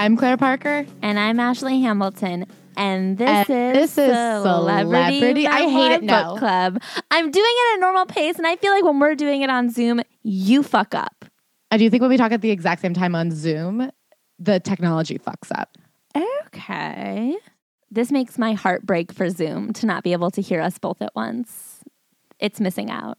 [0.00, 0.86] I'm Claire Parker.
[1.02, 2.46] And I'm Ashley Hamilton.
[2.74, 6.30] And this And is this is Celebrity, Celebrity- I hate it now.
[6.30, 6.82] Book Club.
[7.10, 9.50] I'm doing it at a normal pace, and I feel like when we're doing it
[9.50, 11.26] on Zoom, you fuck up.
[11.70, 13.90] I do think when we talk at the exact same time on Zoom,
[14.38, 15.76] the technology fucks up.
[16.46, 17.36] Okay.
[17.90, 21.02] This makes my heart break for Zoom to not be able to hear us both
[21.02, 21.80] at once.
[22.38, 23.18] It's missing out.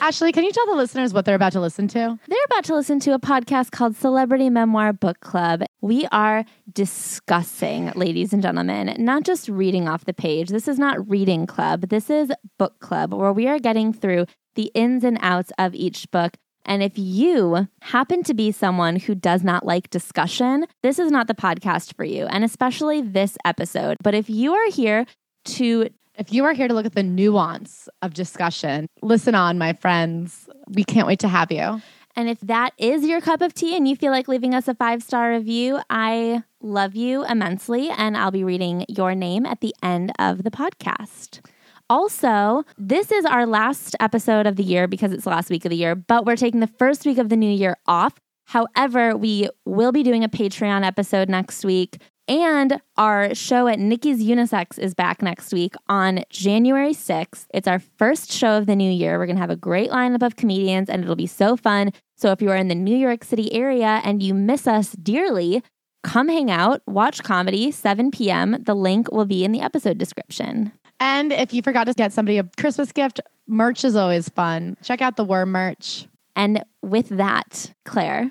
[0.00, 2.18] Ashley, can you tell the listeners what they're about to listen to?
[2.28, 5.62] They're about to listen to a podcast called Celebrity Memoir Book Club.
[5.80, 10.48] We are discussing, ladies and gentlemen, not just reading off the page.
[10.48, 11.88] This is not reading club.
[11.88, 16.10] This is book club where we are getting through the ins and outs of each
[16.10, 16.36] book.
[16.64, 21.26] And if you happen to be someone who does not like discussion, this is not
[21.26, 23.96] the podcast for you, and especially this episode.
[24.02, 25.06] But if you are here
[25.44, 29.72] to If you are here to look at the nuance of discussion, listen on, my
[29.72, 30.46] friends.
[30.68, 31.80] We can't wait to have you.
[32.14, 34.74] And if that is your cup of tea and you feel like leaving us a
[34.74, 37.88] five star review, I love you immensely.
[37.88, 41.40] And I'll be reading your name at the end of the podcast.
[41.88, 45.70] Also, this is our last episode of the year because it's the last week of
[45.70, 48.14] the year, but we're taking the first week of the new year off.
[48.46, 52.00] However, we will be doing a Patreon episode next week.
[52.28, 57.46] And our show at Nicky's Unisex is back next week on January 6th.
[57.52, 59.18] It's our first show of the new year.
[59.18, 61.90] We're going to have a great lineup of comedians and it'll be so fun.
[62.16, 65.62] So if you are in the New York City area and you miss us dearly,
[66.04, 68.56] come hang out, watch comedy, 7 p.m.
[68.62, 70.72] The link will be in the episode description.
[71.00, 74.76] And if you forgot to get somebody a Christmas gift, merch is always fun.
[74.84, 76.06] Check out the Worm merch.
[76.36, 78.30] And with that, Claire,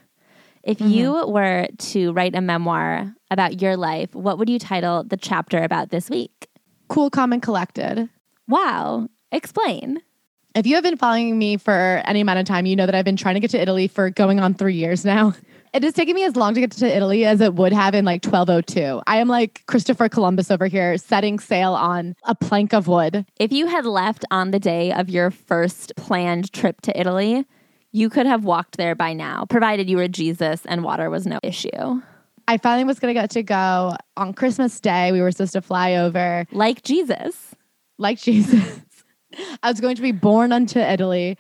[0.63, 0.91] if mm-hmm.
[0.91, 5.63] you were to write a memoir about your life, what would you title the chapter
[5.63, 6.47] about this week?
[6.88, 8.09] Cool, calm, and collected.
[8.47, 9.07] Wow.
[9.31, 10.01] Explain.
[10.53, 13.05] If you have been following me for any amount of time, you know that I've
[13.05, 15.33] been trying to get to Italy for going on three years now.
[15.73, 18.03] It has taken me as long to get to Italy as it would have in
[18.03, 19.03] like 1202.
[19.07, 23.25] I am like Christopher Columbus over here, setting sail on a plank of wood.
[23.39, 27.45] If you had left on the day of your first planned trip to Italy,
[27.91, 31.40] you could have walked there by now, provided you were Jesus and water was no
[31.44, 32.02] issue.
[32.47, 35.12] I finally was going to get to go on Christmas Day.
[35.12, 37.56] We were supposed to fly over Like Jesus.
[37.97, 38.81] like Jesus.
[39.63, 41.38] I was going to be born unto Italy.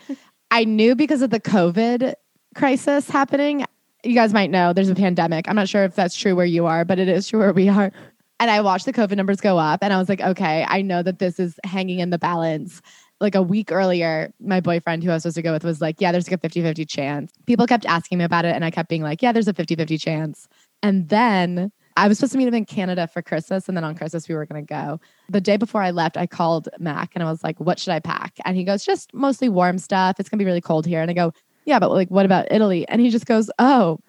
[0.51, 2.13] I knew because of the COVID
[2.55, 3.65] crisis happening.
[4.03, 5.47] You guys might know there's a pandemic.
[5.47, 7.69] I'm not sure if that's true where you are, but it is true where we
[7.69, 7.91] are.
[8.39, 11.03] And I watched the COVID numbers go up and I was like, okay, I know
[11.03, 12.81] that this is hanging in the balance.
[13.21, 16.01] Like a week earlier, my boyfriend who I was supposed to go with was like,
[16.01, 17.31] yeah, there's like a 50 50 chance.
[17.45, 19.75] People kept asking me about it and I kept being like, yeah, there's a 50
[19.75, 20.47] 50 chance.
[20.83, 23.67] And then I was supposed to meet him in Canada for Christmas.
[23.67, 24.99] And then on Christmas, we were going to go.
[25.29, 27.99] The day before I left, I called Mac and I was like, what should I
[27.99, 28.33] pack?
[28.45, 30.19] And he goes, just mostly warm stuff.
[30.19, 31.01] It's going to be really cold here.
[31.01, 31.33] And I go,
[31.65, 32.87] yeah, but like, what about Italy?
[32.87, 33.99] And he just goes, oh,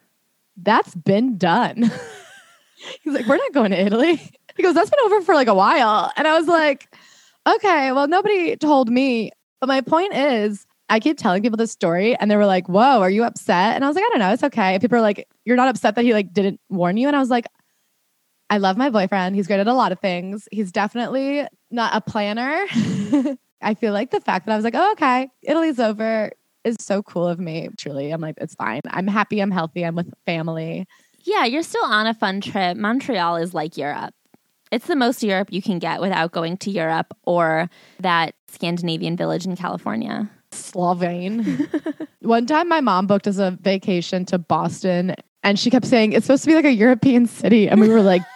[0.56, 1.90] that's been done.
[3.02, 4.20] He's like, we're not going to Italy.
[4.54, 6.12] He goes, that's been over for like a while.
[6.14, 6.94] And I was like,
[7.47, 9.30] okay, well, nobody told me.
[9.60, 13.00] But my point is, I keep telling people this story and they were like, whoa,
[13.00, 13.75] are you upset?
[13.75, 14.75] And I was like, I don't know, it's okay.
[14.75, 17.06] And people are like, you're not upset that he like didn't warn you.
[17.06, 17.47] And I was like,
[18.50, 19.34] I love my boyfriend.
[19.34, 20.47] He's great at a lot of things.
[20.52, 22.66] He's definitely not a planner.
[23.62, 26.32] I feel like the fact that I was like, oh, okay, Italy's over
[26.64, 27.70] is so cool of me.
[27.78, 28.82] Truly, I'm like, it's fine.
[28.91, 29.41] I'm happy.
[29.41, 29.84] I'm healthy.
[29.84, 30.86] I'm with family.
[31.25, 32.76] Yeah, you're still on a fun trip.
[32.76, 34.14] Montreal is like Europe.
[34.72, 37.68] It's the most Europe you can get without going to Europe or
[38.00, 40.30] that Scandinavian village in California.
[40.50, 41.68] Solvang.
[42.20, 46.24] One time, my mom booked us a vacation to Boston, and she kept saying it's
[46.24, 48.22] supposed to be like a European city, and we were like.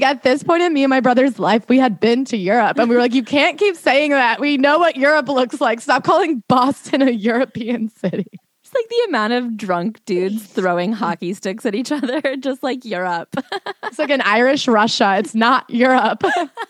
[0.00, 2.88] At this point in me and my brother's life, we had been to Europe and
[2.88, 4.40] we were like, you can't keep saying that.
[4.40, 5.80] We know what Europe looks like.
[5.80, 8.26] Stop calling Boston a European city.
[8.74, 13.34] Like the amount of drunk dudes throwing hockey sticks at each other, just like Europe.
[13.84, 15.16] It's like an Irish Russia.
[15.18, 16.24] It's not Europe.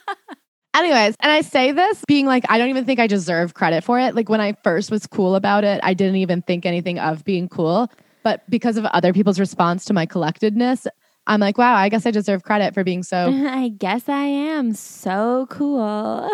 [0.74, 4.00] Anyways, and I say this being like, I don't even think I deserve credit for
[4.00, 4.16] it.
[4.16, 7.48] Like when I first was cool about it, I didn't even think anything of being
[7.48, 7.88] cool.
[8.24, 10.88] But because of other people's response to my collectedness,
[11.26, 13.30] I'm like, wow, I guess I deserve credit for being so.
[13.30, 16.28] I guess I am so cool.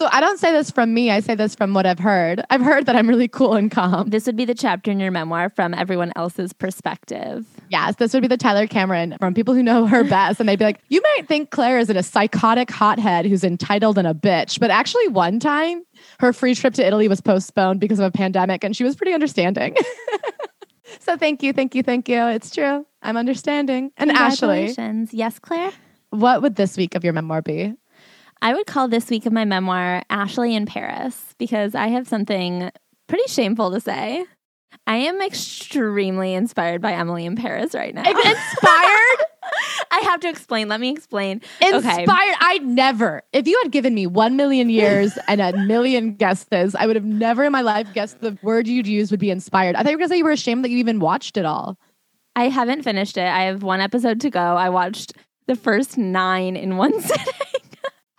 [0.00, 1.10] So I don't say this from me.
[1.10, 2.42] I say this from what I've heard.
[2.48, 4.08] I've heard that I'm really cool and calm.
[4.08, 7.44] this would be the chapter in your memoir from everyone else's perspective.
[7.68, 10.40] Yes, this would be the Tyler Cameron from people who know her best.
[10.40, 14.08] And they'd be like, you might think Claire is a psychotic hothead who's entitled and
[14.08, 14.58] a bitch.
[14.58, 15.84] But actually, one time,
[16.18, 19.12] her free trip to Italy was postponed because of a pandemic, and she was pretty
[19.12, 19.76] understanding.
[21.00, 22.26] so thank you, thank you, thank you.
[22.28, 22.86] It's true.
[23.02, 23.92] I'm understanding.
[23.98, 24.74] And Ashley,
[25.10, 25.72] Yes, Claire?
[26.08, 27.74] what would this week of your memoir be?
[28.42, 32.70] I would call this week of my memoir Ashley in Paris because I have something
[33.06, 34.24] pretty shameful to say.
[34.86, 38.02] I am extremely inspired by Emily in Paris right now.
[38.08, 39.18] Inspired?
[39.90, 40.68] I have to explain.
[40.68, 41.42] Let me explain.
[41.60, 42.08] Inspired.
[42.08, 42.34] Okay.
[42.40, 46.86] I never, if you had given me one million years and a million guesses, I
[46.86, 49.76] would have never in my life guessed the word you'd use would be inspired.
[49.76, 51.44] I thought you were going to say you were ashamed that you even watched it
[51.44, 51.78] all.
[52.36, 53.26] I haven't finished it.
[53.26, 54.40] I have one episode to go.
[54.40, 55.12] I watched
[55.46, 57.34] the first nine in one sitting.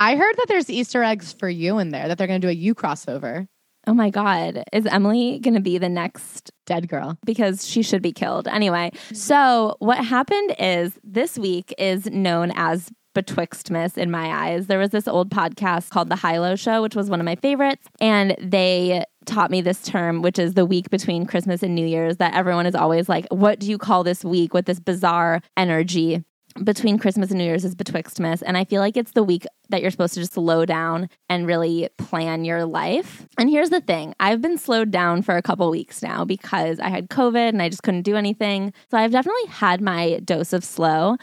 [0.02, 2.50] I heard that there's Easter eggs for you in there, that they're going to do
[2.50, 3.48] a you crossover.
[3.86, 4.64] Oh my God.
[4.74, 7.20] Is Emily going to be the next Dead girl.
[7.24, 8.48] because she should be killed.
[8.48, 14.66] Anyway, so what happened is this week is known as Betwixtmas in my eyes.
[14.66, 17.86] There was this old podcast called The Hilo Show, which was one of my favorites,
[18.00, 22.18] and they taught me this term, which is the week between Christmas and New Year's,
[22.18, 26.24] that everyone is always like, What do you call this week with this bizarre energy?
[26.64, 28.44] Between Christmas and New Year's is Betwixtmas.
[28.46, 31.48] And I feel like it's the week that you're supposed to just slow down and
[31.48, 33.26] really plan your life.
[33.38, 36.90] And here's the thing I've been slowed down for a couple weeks now because I
[36.90, 38.74] had COVID and I just couldn't do anything.
[38.90, 41.16] So I've definitely had my dose of slow.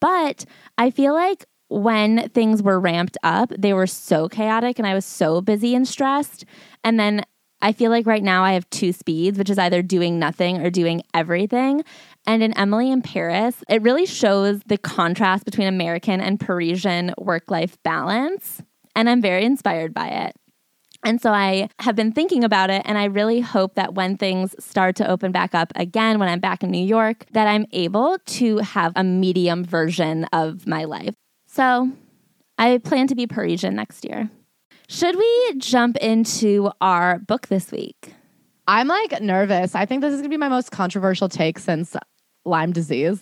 [0.00, 0.44] But
[0.76, 5.04] I feel like when things were ramped up, they were so chaotic and I was
[5.04, 6.44] so busy and stressed.
[6.82, 7.24] And then
[7.64, 10.68] I feel like right now I have two speeds, which is either doing nothing or
[10.68, 11.82] doing everything.
[12.26, 17.50] And in Emily in Paris, it really shows the contrast between American and Parisian work
[17.50, 18.62] life balance.
[18.96, 20.36] And I'm very inspired by it.
[21.04, 24.54] And so I have been thinking about it, and I really hope that when things
[24.58, 28.16] start to open back up again, when I'm back in New York, that I'm able
[28.24, 31.14] to have a medium version of my life.
[31.46, 31.92] So
[32.56, 34.30] I plan to be Parisian next year.
[34.88, 38.14] Should we jump into our book this week?
[38.66, 39.74] I'm like nervous.
[39.74, 41.94] I think this is to be my most controversial take since
[42.44, 43.20] Lyme disease.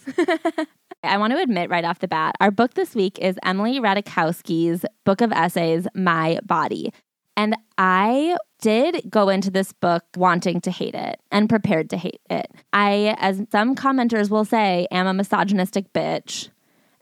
[1.04, 4.84] I want to admit right off the bat, our book this week is Emily Ratajkowski's
[5.04, 6.92] book of essays, My Body.
[7.36, 12.20] And I did go into this book wanting to hate it and prepared to hate
[12.30, 12.46] it.
[12.72, 16.50] I, as some commenters will say, am a misogynistic bitch.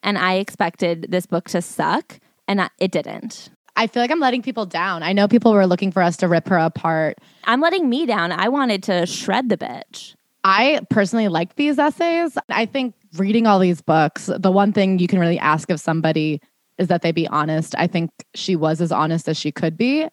[0.03, 3.51] And I expected this book to suck, and I- it didn't.
[3.77, 5.03] I feel like I'm letting people down.
[5.03, 7.19] I know people were looking for us to rip her apart.
[7.45, 8.33] I'm letting me down.
[8.33, 10.15] I wanted to shred the bitch.
[10.45, 12.37] I personally like these essays.
[12.49, 16.41] I think reading all these books, the one thing you can really ask of somebody
[16.79, 17.75] is that they be honest.
[17.77, 20.09] I think she was as honest as she could be.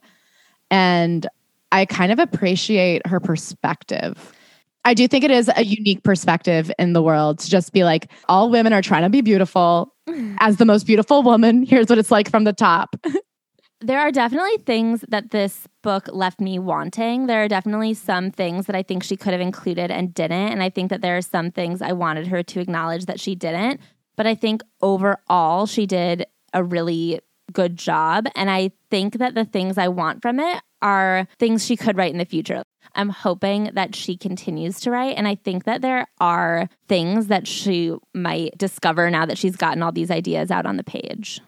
[0.69, 1.27] And
[1.71, 4.33] I kind of appreciate her perspective.
[4.83, 8.09] I do think it is a unique perspective in the world to just be like,
[8.29, 9.93] all women are trying to be beautiful.
[10.39, 12.95] As the most beautiful woman, here's what it's like from the top.
[13.79, 17.27] There are definitely things that this book left me wanting.
[17.27, 20.51] There are definitely some things that I think she could have included and didn't.
[20.51, 23.35] And I think that there are some things I wanted her to acknowledge that she
[23.35, 23.79] didn't.
[24.15, 27.19] But I think overall, she did a really
[27.53, 28.25] good job.
[28.35, 32.11] And I think that the things I want from it are things she could write
[32.11, 32.63] in the future.
[32.95, 35.17] I'm hoping that she continues to write.
[35.17, 39.83] And I think that there are things that she might discover now that she's gotten
[39.83, 41.41] all these ideas out on the page.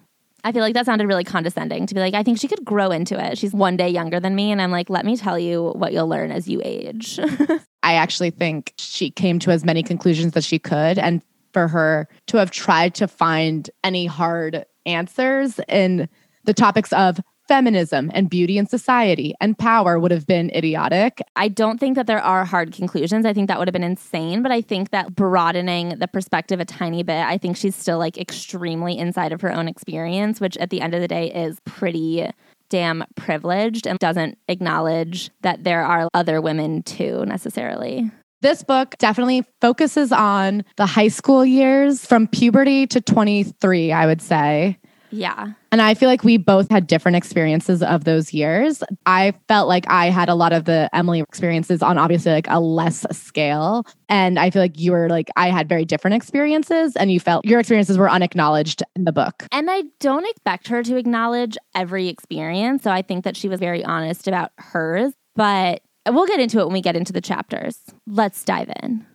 [0.43, 2.91] I feel like that sounded really condescending to be like, I think she could grow
[2.91, 3.37] into it.
[3.37, 4.51] She's one day younger than me.
[4.51, 7.19] And I'm like, let me tell you what you'll learn as you age.
[7.83, 10.97] I actually think she came to as many conclusions as she could.
[10.97, 11.21] And
[11.53, 16.07] for her to have tried to find any hard answers in
[16.43, 21.19] the topics of feminism and beauty and society and power would have been idiotic.
[21.35, 23.25] I don't think that there are hard conclusions.
[23.25, 26.65] I think that would have been insane, but I think that broadening the perspective a
[26.65, 30.69] tiny bit, I think she's still like extremely inside of her own experience, which at
[30.69, 32.29] the end of the day is pretty
[32.69, 38.11] damn privileged and doesn't acknowledge that there are other women too necessarily.
[38.41, 44.21] This book definitely focuses on the high school years from puberty to 23, I would
[44.21, 44.78] say.
[45.11, 45.53] Yeah.
[45.71, 48.83] And I feel like we both had different experiences of those years.
[49.05, 52.59] I felt like I had a lot of the Emily experiences on obviously like a
[52.59, 53.85] less scale.
[54.07, 57.45] And I feel like you were like, I had very different experiences and you felt
[57.45, 59.47] your experiences were unacknowledged in the book.
[59.51, 62.83] And I don't expect her to acknowledge every experience.
[62.83, 66.65] So I think that she was very honest about hers, but we'll get into it
[66.65, 67.79] when we get into the chapters.
[68.07, 69.05] Let's dive in.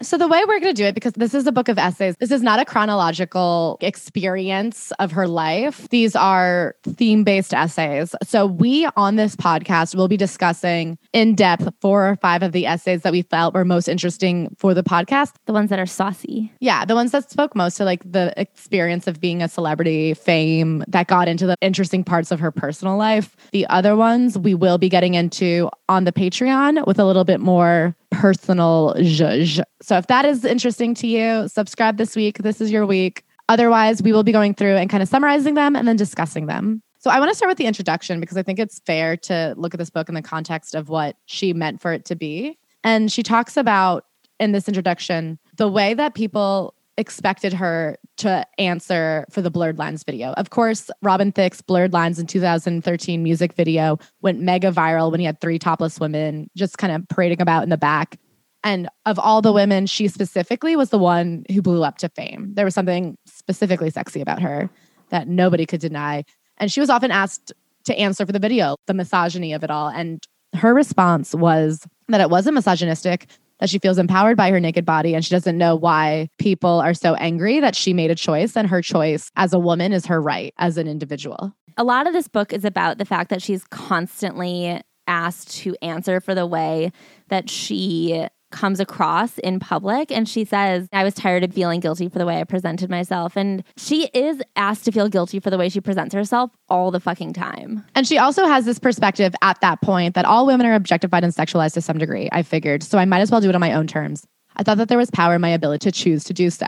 [0.00, 2.16] So, the way we're going to do it, because this is a book of essays,
[2.18, 5.88] this is not a chronological experience of her life.
[5.90, 8.14] These are theme based essays.
[8.22, 12.66] So, we on this podcast will be discussing in depth four or five of the
[12.66, 15.34] essays that we felt were most interesting for the podcast.
[15.46, 16.50] The ones that are saucy.
[16.60, 20.84] Yeah, the ones that spoke most to like the experience of being a celebrity, fame,
[20.88, 23.36] that got into the interesting parts of her personal life.
[23.52, 27.40] The other ones we will be getting into on the Patreon with a little bit
[27.40, 29.62] more personal zhuzh.
[29.80, 32.38] So if that is interesting to you, subscribe this week.
[32.38, 33.24] This is your week.
[33.48, 36.82] Otherwise, we will be going through and kind of summarizing them and then discussing them.
[36.98, 39.74] So I want to start with the introduction because I think it's fair to look
[39.74, 42.58] at this book in the context of what she meant for it to be.
[42.84, 44.06] And she talks about
[44.38, 50.04] in this introduction the way that people expected her to answer for the Blurred Lines
[50.04, 50.32] video.
[50.32, 55.26] Of course, Robin Thicke's Blurred Lines in 2013 music video went mega viral when he
[55.26, 58.18] had three topless women just kind of parading about in the back.
[58.64, 62.52] And of all the women, she specifically was the one who blew up to fame.
[62.54, 64.70] There was something specifically sexy about her
[65.08, 66.24] that nobody could deny.
[66.58, 67.52] And she was often asked
[67.84, 69.88] to answer for the video, the misogyny of it all.
[69.88, 73.26] And her response was that it wasn't misogynistic,
[73.60, 76.94] that she feels empowered by her naked body and she doesn't know why people are
[76.94, 80.20] so angry that she made a choice and her choice as a woman is her
[80.20, 81.54] right as an individual.
[81.76, 86.20] A lot of this book is about the fact that she's constantly asked to answer
[86.20, 86.92] for the way
[87.28, 90.12] that she comes across in public.
[90.12, 93.36] And she says, I was tired of feeling guilty for the way I presented myself.
[93.36, 97.00] And she is asked to feel guilty for the way she presents herself all the
[97.00, 97.84] fucking time.
[97.94, 101.34] And she also has this perspective at that point that all women are objectified and
[101.34, 102.82] sexualized to some degree, I figured.
[102.82, 104.26] So I might as well do it on my own terms.
[104.56, 106.66] I thought that there was power in my ability to choose to do so.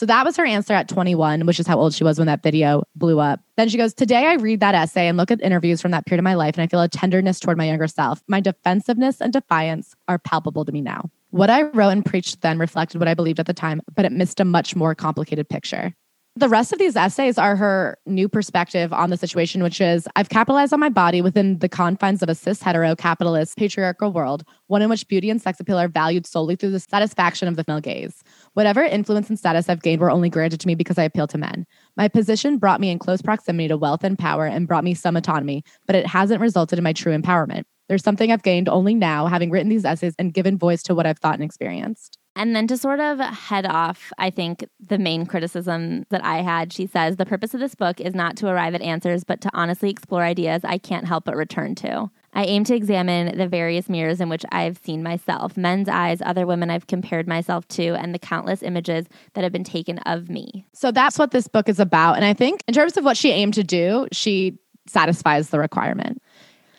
[0.00, 2.42] So that was her answer at 21, which is how old she was when that
[2.42, 3.40] video blew up.
[3.58, 6.20] Then she goes, Today I read that essay and look at interviews from that period
[6.20, 8.22] of my life, and I feel a tenderness toward my younger self.
[8.26, 11.10] My defensiveness and defiance are palpable to me now.
[11.30, 14.12] What I wrote and preached then reflected what I believed at the time, but it
[14.12, 15.94] missed a much more complicated picture.
[16.36, 20.28] The rest of these essays are her new perspective on the situation, which is I've
[20.28, 24.80] capitalized on my body within the confines of a cis hetero capitalist patriarchal world, one
[24.80, 27.80] in which beauty and sex appeal are valued solely through the satisfaction of the male
[27.80, 28.22] gaze.
[28.54, 31.38] Whatever influence and status I've gained were only granted to me because I appeal to
[31.38, 31.66] men.
[31.96, 35.16] My position brought me in close proximity to wealth and power and brought me some
[35.16, 37.64] autonomy, but it hasn't resulted in my true empowerment.
[37.90, 41.06] There's something I've gained only now, having written these essays and given voice to what
[41.06, 42.18] I've thought and experienced.
[42.36, 46.72] And then to sort of head off, I think the main criticism that I had,
[46.72, 49.50] she says, the purpose of this book is not to arrive at answers, but to
[49.54, 52.08] honestly explore ideas I can't help but return to.
[52.32, 56.22] I aim to examine the various mirrors in which I have seen myself, men's eyes,
[56.24, 60.30] other women I've compared myself to, and the countless images that have been taken of
[60.30, 60.64] me.
[60.72, 62.14] So that's what this book is about.
[62.14, 66.22] And I think, in terms of what she aimed to do, she satisfies the requirement.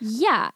[0.00, 0.52] Yeah.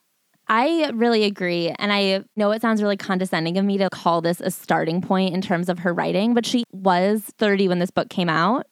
[0.49, 1.71] I really agree.
[1.79, 5.35] And I know it sounds really condescending of me to call this a starting point
[5.35, 8.67] in terms of her writing, but she was 30 when this book came out.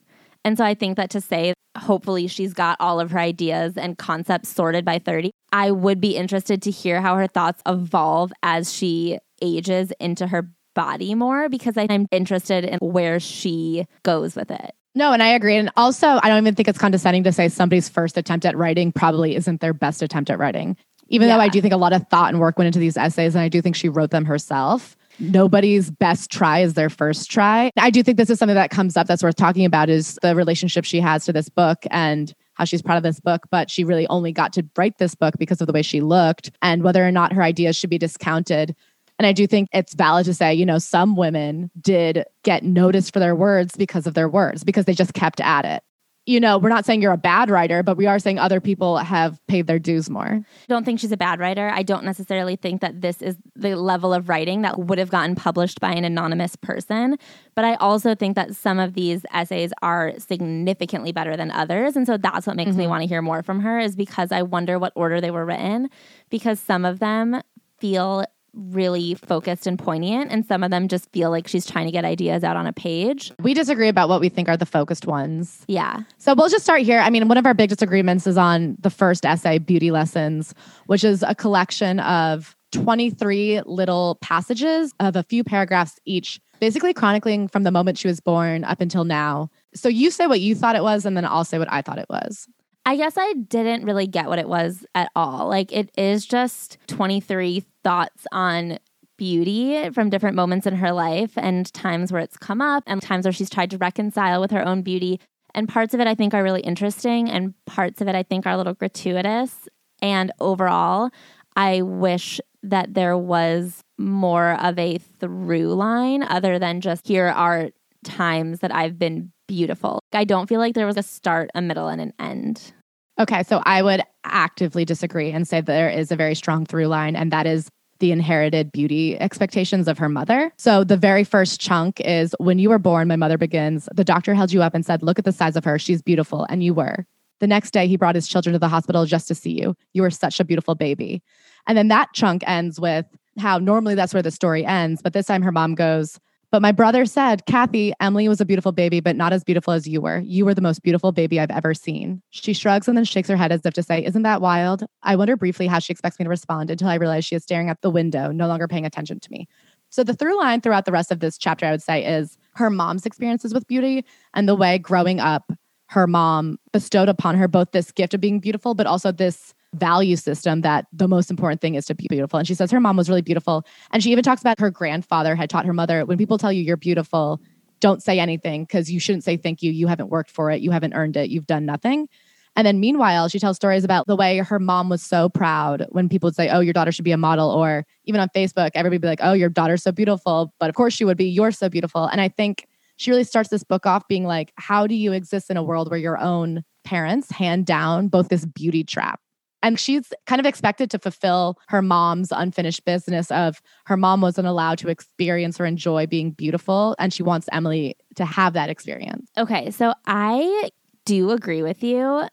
[0.45, 3.99] And so I think that to say, hopefully, she's got all of her ideas and
[3.99, 8.73] concepts sorted by 30, I would be interested to hear how her thoughts evolve as
[8.73, 14.75] she ages into her body more because I'm interested in where she goes with it.
[14.97, 15.57] No, and I agree.
[15.57, 18.93] And also, I don't even think it's condescending to say somebody's first attempt at writing
[18.93, 20.77] probably isn't their best attempt at writing.
[21.09, 21.37] Even yeah.
[21.37, 23.43] though I do think a lot of thought and work went into these essays, and
[23.43, 24.97] I do think she wrote them herself.
[25.19, 27.71] Nobody's best try is their first try.
[27.79, 30.35] I do think this is something that comes up that's worth talking about is the
[30.35, 33.85] relationship she has to this book and how she's proud of this book, but she
[33.85, 37.07] really only got to write this book because of the way she looked and whether
[37.07, 38.75] or not her ideas should be discounted.
[39.19, 43.13] And I do think it's valid to say, you know, some women did get noticed
[43.13, 45.83] for their words because of their words, because they just kept at it
[46.27, 48.97] you know, we're not saying you're a bad writer, but we are saying other people
[48.97, 50.41] have paid their dues more.
[50.43, 51.71] I don't think she's a bad writer.
[51.73, 55.35] I don't necessarily think that this is the level of writing that would have gotten
[55.35, 57.19] published by an anonymous person.
[57.55, 61.95] But I also think that some of these essays are significantly better than others.
[61.95, 62.79] And so that's what makes mm-hmm.
[62.79, 65.45] me want to hear more from her, is because I wonder what order they were
[65.45, 65.91] written,
[66.31, 67.43] because some of them
[67.79, 71.93] feel really focused and poignant, and some of them just feel like she's trying to
[71.93, 73.33] get ideas out on a page.
[73.43, 75.65] We disagree about what we think are the focused ones.
[75.67, 76.03] Yeah.
[76.19, 77.01] So we'll just start here.
[77.01, 80.55] I mean, one of our big disagreements is on the first essay, Beauty Lessons,
[80.87, 87.47] which is a collection of 23 little passages of a few paragraphs each, basically chronicling
[87.49, 89.49] from the moment she was born up until now.
[89.75, 91.99] So you say what you thought it was, and then I'll say what I thought
[91.99, 92.49] it was.
[92.87, 95.49] I guess I didn't really get what it was at all.
[95.49, 98.79] Like, it is just 23 thoughts on
[99.17, 103.25] beauty from different moments in her life and times where it's come up and times
[103.25, 105.21] where she's tried to reconcile with her own beauty.
[105.55, 108.45] And parts of it I think are really interesting, and parts of it I think
[108.45, 109.69] are a little gratuitous.
[110.03, 111.11] And overall,
[111.55, 117.71] I wish that there was more of a through line other than just here are
[118.03, 120.01] times that I've been beautiful.
[120.13, 122.73] I don't feel like there was a start, a middle, and an end.
[123.21, 127.17] Okay, so I would actively disagree and say there is a very strong through line,
[127.17, 127.69] and that is
[128.01, 130.53] the inherited beauty expectations of her mother.
[130.59, 134.35] So the very first chunk is when you were born, my mother begins, the doctor
[134.35, 135.79] held you up and said, Look at the size of her.
[135.79, 136.47] She's beautiful.
[136.49, 137.07] And you were.
[137.41, 139.75] The next day, he brought his children to the hospital just to see you.
[139.93, 141.23] You were such a beautiful baby.
[141.67, 143.07] And then that chunk ends with
[143.39, 145.03] how normally that's where the story ends.
[145.03, 146.19] But this time her mom goes,
[146.55, 149.89] But my brother said, Kathy, Emily was a beautiful baby, but not as beautiful as
[149.89, 150.21] you were.
[150.21, 152.23] You were the most beautiful baby I've ever seen.
[152.31, 154.85] She shrugs and then shakes her head as if to say, Isn't that wild?
[155.03, 157.71] I wonder briefly how she expects me to respond until I realize she is staring
[157.71, 159.49] at the window, no longer paying attention to me.
[159.91, 162.71] So the through line throughout the rest of this chapter, I would say, is her
[162.71, 165.53] mom's experiences with beauty and the way growing up,
[165.89, 170.17] her mom bestowed upon her both this gift of being beautiful, but also this value
[170.17, 172.39] system that the most important thing is to be beautiful.
[172.39, 173.65] And she says her mom was really beautiful.
[173.93, 176.63] And she even talks about her grandfather had taught her mother when people tell you
[176.63, 177.41] you're beautiful,
[177.81, 179.71] don't say anything because you shouldn't say thank you.
[179.71, 180.63] You haven't worked for it.
[180.63, 181.31] You haven't earned it.
[181.31, 182.09] You've done nothing.
[182.57, 186.09] And then meanwhile, she tells stories about the way her mom was so proud when
[186.09, 187.51] people would say, Oh, your daughter should be a model.
[187.51, 190.55] Or even on Facebook, everybody would be like, Oh, your daughter's so beautiful.
[190.61, 191.27] But of course she would be.
[191.27, 192.07] You're so beautiful.
[192.07, 192.67] And I think
[192.97, 195.91] she really starts this book off being like, How do you exist in a world
[195.91, 199.21] where your own parents hand down both this beauty trap
[199.65, 204.47] and she's kind of expected to fulfill her mom's unfinished business of her mom wasn't
[204.47, 206.95] allowed to experience or enjoy being beautiful.
[206.99, 209.31] And she wants Emily to have that experience.
[209.39, 209.71] Okay.
[209.71, 210.71] So I
[211.07, 212.29] do agree with you,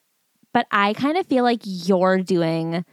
[0.54, 2.84] but I kind of feel like you're doing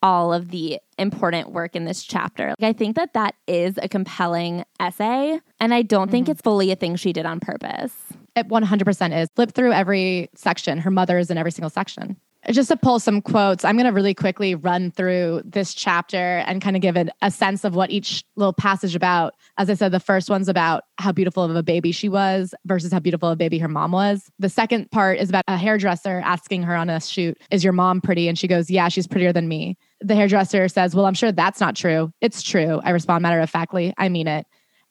[0.00, 2.54] all of the important work in this chapter.
[2.60, 6.12] Like, I think that that is a compelling essay, and I don't mm-hmm.
[6.12, 7.92] think it's fully a thing she did on purpose.
[8.36, 9.28] It 100% is.
[9.34, 10.78] Flip through every section.
[10.78, 12.16] Her mother is in every single section
[12.50, 16.62] just to pull some quotes, I'm going to really quickly run through this chapter and
[16.62, 19.34] kind of give it a sense of what each little passage about.
[19.58, 22.92] As I said, the first one's about how beautiful of a baby she was versus
[22.92, 24.30] how beautiful a baby her mom was.
[24.38, 28.00] The second part is about a hairdresser asking her on a shoot, Is your mom
[28.00, 28.28] pretty?
[28.28, 29.76] And she goes, Yeah, she's prettier than me.
[30.00, 32.12] The hairdresser says, Well, I'm sure that's not true.
[32.20, 32.80] It's true.
[32.84, 33.92] I respond matter of factly.
[33.98, 34.46] I mean it.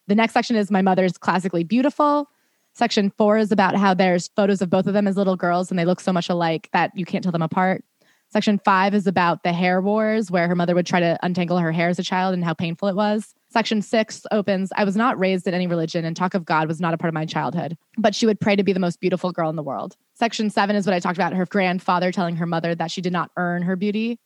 [0.07, 2.29] The next section is My mother's classically beautiful.
[2.77, 5.79] Section four is about how there's photos of both of them as little girls and
[5.79, 7.83] they look so much alike that you can't tell them apart.
[8.29, 11.71] Section five is about the hair wars, where her mother would try to untangle her
[11.71, 13.33] hair as a child and how painful it was.
[13.49, 16.79] Section six opens I was not raised in any religion, and talk of God was
[16.79, 19.31] not a part of my childhood, but she would pray to be the most beautiful
[19.31, 19.95] girl in the world.
[20.13, 23.13] Section seven is what I talked about her grandfather telling her mother that she did
[23.13, 24.19] not earn her beauty.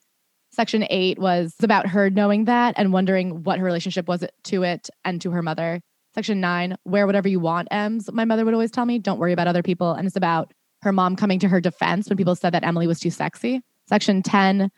[0.52, 4.90] Section eight was about her knowing that and wondering what her relationship was to it
[5.06, 5.80] and to her mother.
[6.13, 8.10] Section nine, wear whatever you want, Ems.
[8.12, 9.93] My mother would always tell me, don't worry about other people.
[9.93, 13.00] And it's about her mom coming to her defense when people said that Emily was
[13.00, 13.62] too sexy.
[13.88, 14.71] Section 10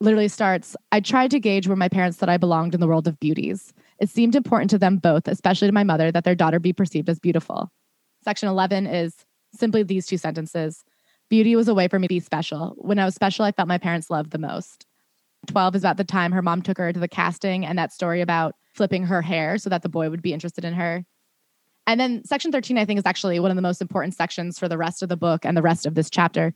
[0.00, 3.06] literally starts I tried to gauge where my parents thought I belonged in the world
[3.06, 3.72] of beauties.
[4.00, 7.08] It seemed important to them both, especially to my mother, that their daughter be perceived
[7.08, 7.70] as beautiful.
[8.24, 9.14] Section 11 is
[9.54, 10.84] simply these two sentences
[11.30, 12.74] Beauty was a way for me to be special.
[12.76, 14.84] When I was special, I felt my parents loved the most.
[15.46, 18.20] 12 is about the time her mom took her to the casting and that story
[18.20, 21.04] about flipping her hair so that the boy would be interested in her.
[21.86, 24.68] And then section 13, I think, is actually one of the most important sections for
[24.68, 26.54] the rest of the book and the rest of this chapter.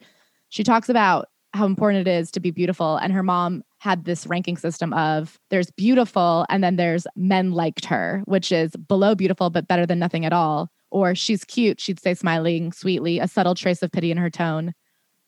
[0.49, 2.97] She talks about how important it is to be beautiful.
[2.97, 7.85] And her mom had this ranking system of there's beautiful, and then there's men liked
[7.87, 10.69] her, which is below beautiful, but better than nothing at all.
[10.91, 14.73] Or she's cute, she'd say smiling sweetly, a subtle trace of pity in her tone.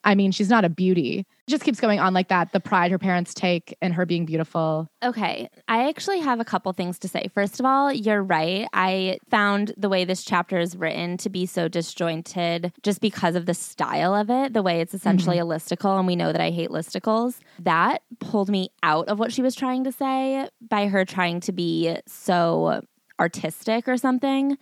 [0.04, 1.26] I mean, she's not a beauty.
[1.46, 2.52] It just keeps going on like that.
[2.52, 4.88] The pride her parents take in her being beautiful.
[5.02, 5.48] Okay.
[5.66, 7.28] I actually have a couple things to say.
[7.34, 8.68] First of all, you're right.
[8.72, 13.46] I found the way this chapter is written to be so disjointed just because of
[13.46, 15.50] the style of it, the way it's essentially mm-hmm.
[15.50, 15.98] a listicle.
[15.98, 17.38] And we know that I hate listicles.
[17.58, 21.52] That pulled me out of what she was trying to say by her trying to
[21.52, 22.82] be so
[23.18, 24.56] artistic or something.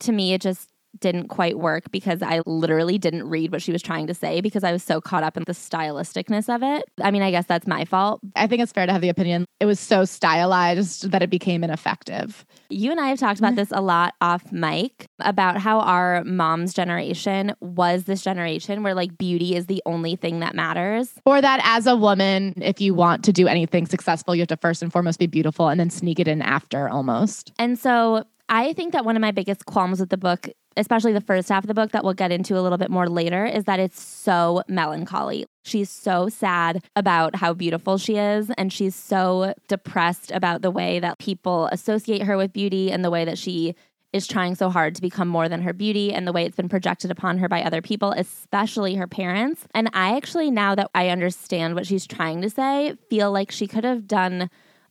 [0.00, 3.82] To me, it just didn't quite work because I literally didn't read what she was
[3.82, 6.84] trying to say because I was so caught up in the stylisticness of it.
[7.00, 8.20] I mean, I guess that's my fault.
[8.36, 11.62] I think it's fair to have the opinion it was so stylized that it became
[11.62, 12.46] ineffective.
[12.70, 16.72] You and I have talked about this a lot off mic about how our mom's
[16.72, 21.12] generation was this generation where like beauty is the only thing that matters.
[21.26, 24.56] Or that as a woman, if you want to do anything successful, you have to
[24.56, 27.52] first and foremost be beautiful and then sneak it in after almost.
[27.58, 31.20] And so I think that one of my biggest qualms with the book especially the
[31.20, 33.64] first half of the book that we'll get into a little bit more later, is
[33.64, 35.46] that it's so melancholy.
[35.64, 41.00] She's so sad about how beautiful she is, and she's so depressed about the way
[41.00, 43.74] that people associate her with beauty and the way that she
[44.12, 46.68] is trying so hard to become more than her beauty and the way it's been
[46.68, 49.66] projected upon her by other people, especially her parents.
[49.72, 53.68] And I actually, now that I understand what she's trying to say, feel like she
[53.68, 54.50] could have done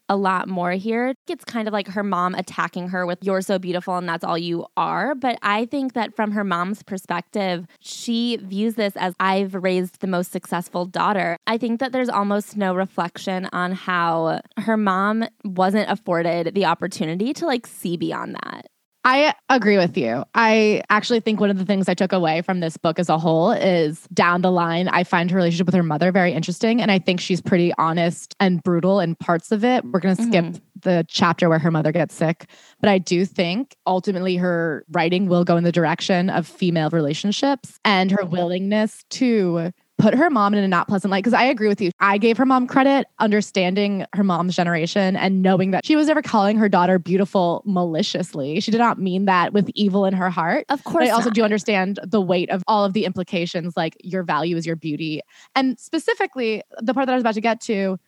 [0.10, 1.14] a lot more here.
[1.28, 4.38] It's kind of like her mom attacking her with, You're so beautiful and that's all
[4.38, 5.16] you are.
[5.16, 10.08] But I think that from her mom's perspective, she views this as I've raised the
[10.08, 11.38] most successful daughter.
[11.48, 17.34] I think that there's almost no reflection on how her mom wasn't afforded the opportunity
[17.34, 18.68] to like see beyond that.
[19.12, 20.24] I agree with you.
[20.36, 23.18] I actually think one of the things I took away from this book as a
[23.18, 26.80] whole is down the line, I find her relationship with her mother very interesting.
[26.80, 29.84] And I think she's pretty honest and brutal in parts of it.
[29.84, 30.62] We're going to skip Mhm.
[30.84, 32.46] the chapter where her mother gets sick.
[32.82, 37.80] But I do think ultimately her writing will go in the direction of female relationships
[37.84, 41.24] and her willingness to put her mom in a not pleasant light.
[41.24, 41.92] Because I agree with you.
[42.00, 46.22] I gave her mom credit, understanding her mom's generation and knowing that she was never
[46.22, 48.60] calling her daughter beautiful maliciously.
[48.60, 50.66] She did not mean that with evil in her heart.
[50.70, 51.08] Of But course.
[51.08, 51.36] I also not.
[51.36, 55.22] do understand the weight of all of the implications, like your value is your beauty.
[55.56, 58.00] And specifically, the part that I was about to get to,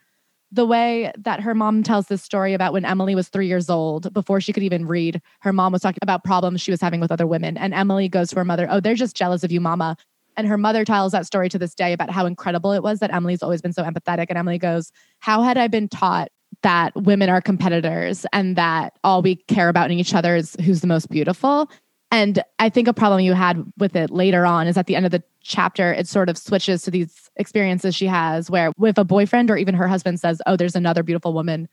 [0.54, 4.14] the way that her mom tells this story about when Emily was three years old,
[4.14, 7.12] before she could even read, her mom was talking about problems she was having with
[7.12, 7.58] other women.
[7.58, 9.96] And Emily goes to her mother, Oh, they're just jealous of you, mama.
[10.38, 13.14] And her mother tells that story to this day about how incredible it was that
[13.14, 14.28] Emily's always been so empathetic.
[14.30, 16.30] And Emily goes, How had I been taught
[16.64, 20.82] that women are competitors and that all we care about in each other is who's
[20.82, 21.70] the most beautiful?
[22.12, 25.06] And I think a problem you had with it later on is at the end
[25.06, 29.06] of the chapter, it sort of switches to these experiences she has where, if a
[29.06, 31.70] boyfriend or even her husband says, Oh, there's another beautiful woman,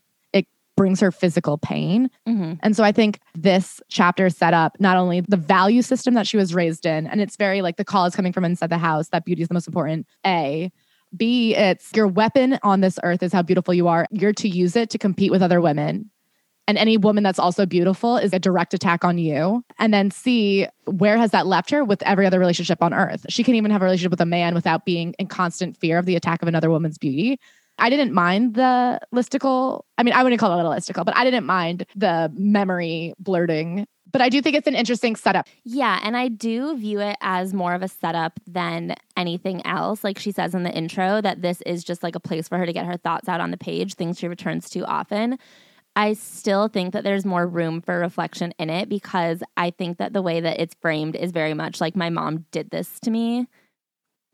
[0.79, 2.09] brings her physical pain.
[2.25, 2.57] Mhm.
[2.63, 6.37] And so I think this chapter set up not only the value system that she
[6.37, 9.09] was raised in, and it's very like the call is coming from inside the house
[9.09, 10.07] that beauty is the most important.
[10.25, 10.71] A.
[11.17, 14.07] B, it's your weapon on this earth is how beautiful you are.
[14.09, 16.11] You're to use it to compete with other women.
[16.65, 19.65] And any woman that's also beautiful is a direct attack on you.
[19.79, 23.25] And then C, where has that left her with every other relationship on earth?
[23.27, 26.05] She can even have a relationship with a man without being in constant fear of
[26.05, 27.37] the attack of another woman's beauty.
[27.79, 29.83] I didn't mind the listicle.
[29.97, 33.87] I mean, I wouldn't call it a listicle, but I didn't mind the memory blurting.
[34.11, 35.47] But I do think it's an interesting setup.
[35.63, 40.03] Yeah, and I do view it as more of a setup than anything else.
[40.03, 42.65] Like she says in the intro, that this is just like a place for her
[42.65, 45.37] to get her thoughts out on the page, things she returns to often.
[45.95, 50.13] I still think that there's more room for reflection in it because I think that
[50.13, 53.47] the way that it's framed is very much like my mom did this to me.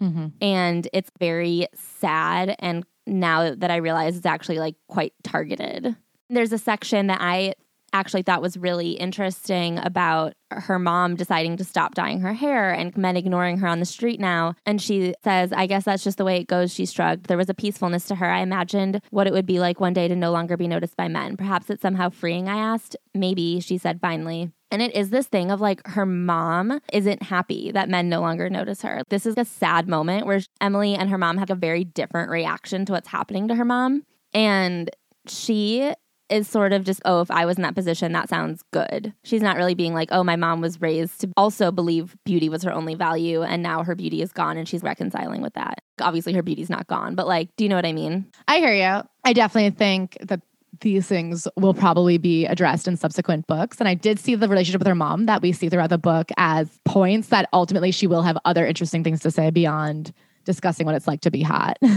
[0.02, 0.28] Mm-hmm.
[0.42, 2.56] And it's very sad.
[2.60, 5.96] And now that I realize it's actually like quite targeted.
[6.30, 7.54] There's a section that I
[7.94, 12.96] actually thought was really interesting about her mom deciding to stop dyeing her hair and
[12.98, 14.54] men ignoring her on the street now.
[14.66, 16.74] And she says, I guess that's just the way it goes.
[16.74, 17.28] She shrugged.
[17.28, 18.30] There was a peacefulness to her.
[18.30, 21.08] I imagined what it would be like one day to no longer be noticed by
[21.08, 21.38] men.
[21.38, 22.98] Perhaps it's somehow freeing, I asked.
[23.14, 24.52] Maybe, she said finally.
[24.72, 28.50] And it is this thing of like her mom isn't happy that men no longer
[28.50, 29.04] notice her.
[29.10, 32.86] This is a sad moment where Emily and her mom have a very different reaction
[32.86, 34.04] to what's happening to her mom.
[34.34, 34.90] And
[35.28, 35.94] she
[36.30, 39.14] is sort of just, oh, if I was in that position, that sounds good.
[39.24, 42.64] She's not really being like, oh, my mom was raised to also believe beauty was
[42.64, 45.82] her only value and now her beauty is gone and she's reconciling with that.
[46.02, 48.26] Obviously, her beauty's not gone, but like, do you know what I mean?
[48.48, 49.08] I hear you.
[49.24, 50.42] I definitely think that
[50.82, 53.80] these things will probably be addressed in subsequent books.
[53.80, 56.30] And I did see the relationship with her mom that we see throughout the book
[56.38, 60.96] as points that ultimately she will have other interesting things to say beyond discussing what
[60.96, 61.78] it's like to be hot.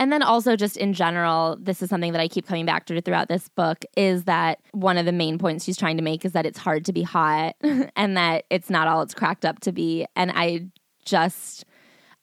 [0.00, 2.98] And then also just in general, this is something that I keep coming back to
[3.02, 6.32] throughout this book is that one of the main points she's trying to make is
[6.32, 9.72] that it's hard to be hot and that it's not all it's cracked up to
[9.72, 10.06] be.
[10.16, 10.68] And I
[11.04, 11.66] just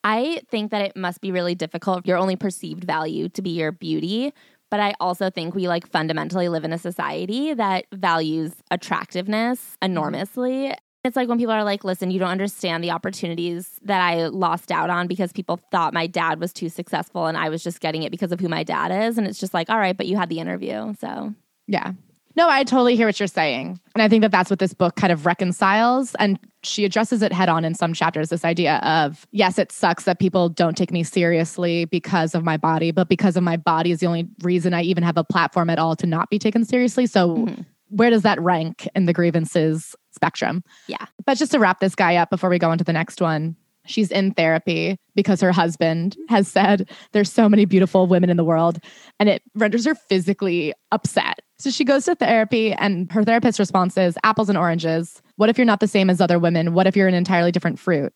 [0.03, 3.71] I think that it must be really difficult your only perceived value to be your
[3.71, 4.33] beauty.
[4.69, 10.73] But I also think we like fundamentally live in a society that values attractiveness enormously.
[11.03, 14.71] It's like when people are like, listen, you don't understand the opportunities that I lost
[14.71, 18.03] out on because people thought my dad was too successful and I was just getting
[18.03, 19.17] it because of who my dad is.
[19.17, 20.93] And it's just like, all right, but you had the interview.
[20.99, 21.33] So,
[21.67, 21.93] yeah.
[22.37, 23.79] No, I totally hear what you're saying.
[23.95, 26.13] And I think that that's what this book kind of reconciles.
[26.19, 30.03] And she addresses it head on in some chapters this idea of, yes, it sucks
[30.03, 33.89] that people don't take me seriously because of my body, but because of my body
[33.91, 36.63] is the only reason I even have a platform at all to not be taken
[36.63, 37.07] seriously.
[37.07, 37.65] So, Mhm.
[37.89, 40.63] where does that rank in the grievances spectrum?
[40.87, 41.05] Yeah.
[41.25, 43.55] But just to wrap this guy up before we go into the next one,
[43.87, 48.43] she's in therapy because her husband has said there's so many beautiful women in the
[48.43, 48.79] world
[49.19, 51.39] and it renders her physically upset.
[51.59, 55.21] So she goes to therapy and her therapist's response is apples and oranges.
[55.37, 56.73] What if you're not the same as other women?
[56.73, 58.13] What if you're an entirely different fruit?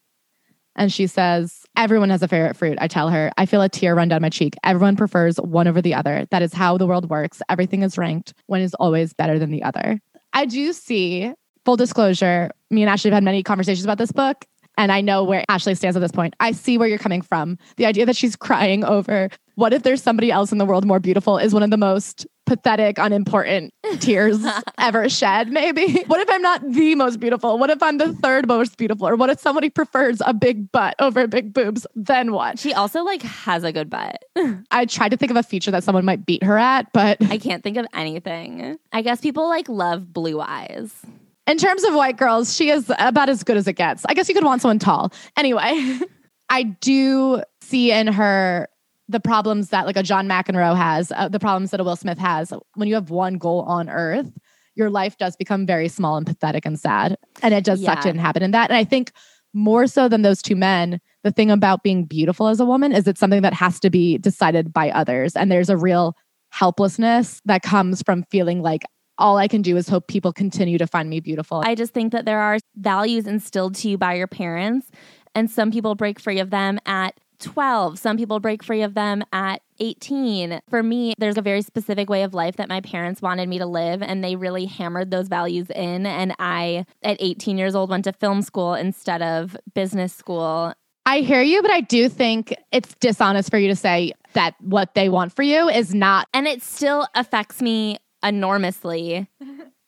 [0.76, 2.78] And she says, Everyone has a favorite fruit.
[2.80, 4.56] I tell her, I feel a tear run down my cheek.
[4.64, 6.28] Everyone prefers one over the other.
[6.32, 7.42] That is how the world works.
[7.50, 8.34] Everything is ranked.
[8.48, 10.00] One is always better than the other.
[10.34, 11.34] I do see,
[11.66, 14.46] full disclosure, me and Ashley have had many conversations about this book.
[14.78, 16.36] And I know where Ashley stands at this point.
[16.40, 17.58] I see where you're coming from.
[17.78, 21.00] The idea that she's crying over what if there's somebody else in the world more
[21.00, 24.44] beautiful is one of the most pathetic, unimportant tears
[24.80, 26.04] ever shed, maybe.
[26.08, 27.58] What if I'm not the most beautiful?
[27.58, 29.08] What if I'm the third most beautiful?
[29.08, 31.86] Or what if somebody prefers a big butt over big boobs?
[31.96, 32.60] Then what?
[32.60, 34.24] she also like has a good butt.
[34.72, 37.38] I tried to think of a feature that someone might beat her at, but I
[37.38, 38.80] can't think of anything.
[38.92, 41.06] I guess people like love blue eyes.
[41.48, 44.06] In terms of white girls, she is about as good as it gets.
[44.08, 45.12] I guess you could want someone tall.
[45.38, 46.00] Anyway,
[46.50, 48.68] I do see in her
[49.10, 52.18] the problems that like a John McEnroe has, uh, the problems that a Will Smith
[52.20, 52.54] has.
[52.76, 54.32] When you have one goal on earth,
[54.76, 57.18] your life does become very small and pathetic and sad.
[57.42, 57.96] And it does Yeah.
[57.96, 58.70] suck to inhabit in that.
[58.70, 59.12] And I think
[59.54, 63.06] more so than those two men, the thing about being beautiful as a woman is
[63.06, 65.36] it's something that has to be decided by others.
[65.36, 66.16] And there's a real
[66.52, 68.84] helplessness that comes from feeling like
[69.22, 71.62] all I can do is hope people continue to find me beautiful.
[71.64, 74.90] I just think that there are values instilled to you by your parents,
[75.36, 77.98] and some people break free of them at 12.
[77.98, 80.62] Some people break free of them at 18.
[80.70, 83.66] For me, there's a very specific way of life that my parents wanted me to
[83.66, 86.06] live, and they really hammered those values in.
[86.06, 90.74] And I, at 18 years old, went to film school instead of business school.
[91.06, 94.94] I hear you, but I do think it's dishonest for you to say that what
[94.94, 96.28] they want for you is not.
[96.34, 99.28] And it still affects me enormously,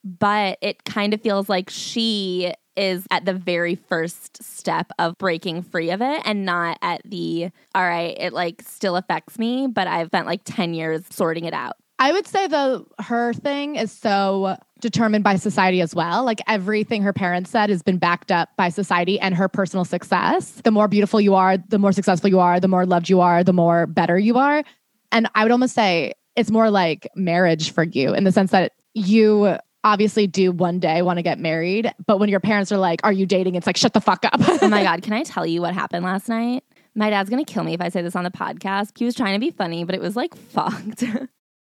[0.04, 5.62] but it kind of feels like she is at the very first step of breaking
[5.62, 9.88] free of it and not at the, all right, it like still affects me, but
[9.88, 11.76] I've spent like 10 years sorting it out.
[12.00, 16.26] I would say the her thing is so determined by society as well.
[16.26, 20.62] Like everything her parents said has been backed up by society and her personal success.
[20.64, 23.44] The more beautiful you are, the more successful you are, the more loved you are,
[23.44, 24.64] the more better you are.
[25.12, 28.74] And I would almost say it's more like marriage for you in the sense that
[28.94, 33.02] you obviously do one day want to get married, but when your parents are like,
[33.04, 35.46] "Are you dating?" it's like, "Shut the fuck up." Oh my God, can I tell
[35.46, 36.64] you what happened last night?
[36.96, 38.98] My dad's gonna kill me if I say this on the podcast.
[38.98, 41.04] He was trying to be funny, but it was like fucked.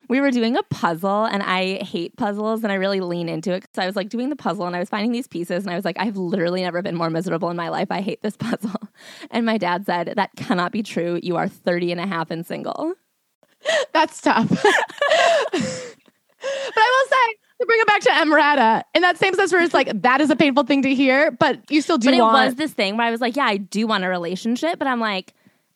[0.08, 3.64] we were doing a puzzle and I hate puzzles and I really lean into it.
[3.74, 5.76] So I was like doing the puzzle and I was finding these pieces and I
[5.76, 7.88] was like, I've literally never been more miserable in my life.
[7.90, 8.80] I hate this puzzle.
[9.30, 11.18] And my dad said, That cannot be true.
[11.22, 12.94] You are 30 and a half and single.
[13.92, 14.48] That's tough.
[14.48, 14.62] but
[15.62, 19.74] I will say, to bring it back to Emrata, in that same sense where it's
[19.74, 22.46] like, that is a painful thing to hear, but you still do But it want.
[22.46, 25.00] was this thing where I was like, Yeah, I do want a relationship, but I'm
[25.00, 25.32] like,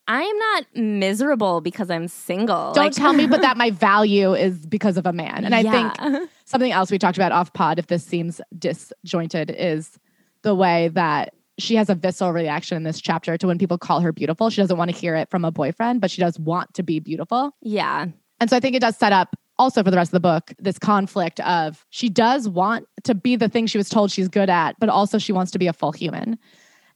[0.06, 2.72] I am not miserable because I'm single.
[2.72, 5.44] don't Like- tell me, but that my value is because of a man.
[5.44, 5.92] And I Yeah.
[5.92, 9.98] think something else we talked about off pod, if this seems disjointed, is
[10.42, 14.00] the way that she has a visceral reaction in this chapter to when people call
[14.00, 14.50] her beautiful.
[14.50, 17.00] She doesn't want to hear it from a boyfriend, but she does want to be
[17.00, 17.52] beautiful.
[17.62, 18.06] yeah.
[18.40, 20.52] And so I think it does set up also for the rest of the book
[20.60, 24.48] this conflict of she does want to be the thing she was told she's good
[24.48, 26.38] at, but also she wants to be a full human.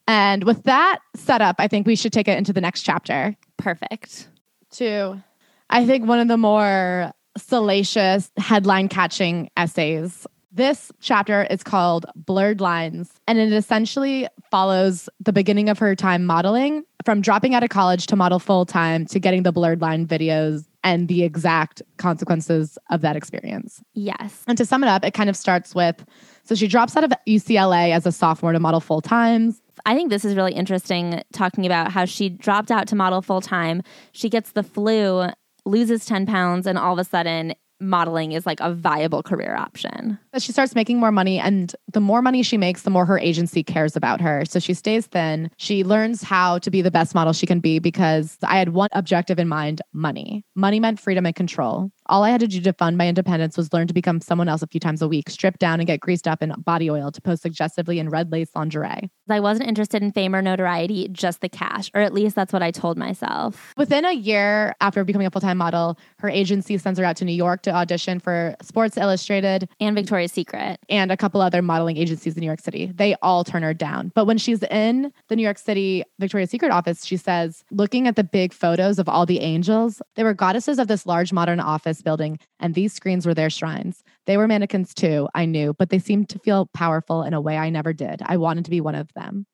[0.06, 4.28] And with that setup, I think we should take it into the next chapter Perfect.
[4.72, 5.22] to,
[5.70, 10.26] I think, one of the more salacious headline catching essays.
[10.54, 16.26] This chapter is called Blurred Lines, and it essentially follows the beginning of her time
[16.26, 20.06] modeling from dropping out of college to model full time to getting the blurred line
[20.06, 23.82] videos and the exact consequences of that experience.
[23.94, 24.44] Yes.
[24.46, 26.04] And to sum it up, it kind of starts with
[26.44, 29.56] so she drops out of UCLA as a sophomore to model full time.
[29.86, 33.40] I think this is really interesting talking about how she dropped out to model full
[33.40, 33.82] time.
[34.12, 35.28] She gets the flu,
[35.64, 40.18] loses 10 pounds, and all of a sudden, modeling is like a viable career option.
[40.38, 43.62] She starts making more money, and the more money she makes, the more her agency
[43.62, 44.44] cares about her.
[44.46, 45.50] So she stays thin.
[45.56, 48.88] She learns how to be the best model she can be because I had one
[48.92, 50.44] objective in mind money.
[50.54, 51.90] Money meant freedom and control.
[52.12, 54.60] All I had to do to fund my independence was learn to become someone else
[54.60, 57.22] a few times a week, strip down and get greased up in body oil to
[57.22, 59.08] pose suggestively in red lace lingerie.
[59.30, 62.62] I wasn't interested in fame or notoriety, just the cash, or at least that's what
[62.62, 63.72] I told myself.
[63.78, 67.24] Within a year after becoming a full time model, her agency sends her out to
[67.24, 70.80] New York to audition for Sports Illustrated And Victoria's Secret.
[70.90, 72.92] and a couple other modeling agencies in New York City.
[72.94, 74.12] They all turn her down.
[74.14, 78.16] But when she's in the New York City Victoria's Secret office, she says, looking at
[78.16, 82.01] the big photos of all the angels, they were goddesses of this large modern office
[82.02, 84.02] building, and these screens were their shrines.
[84.26, 87.56] They were mannequins too, I knew, but they seemed to feel powerful in a way
[87.56, 88.22] I never did.
[88.24, 89.46] I wanted to be one of them.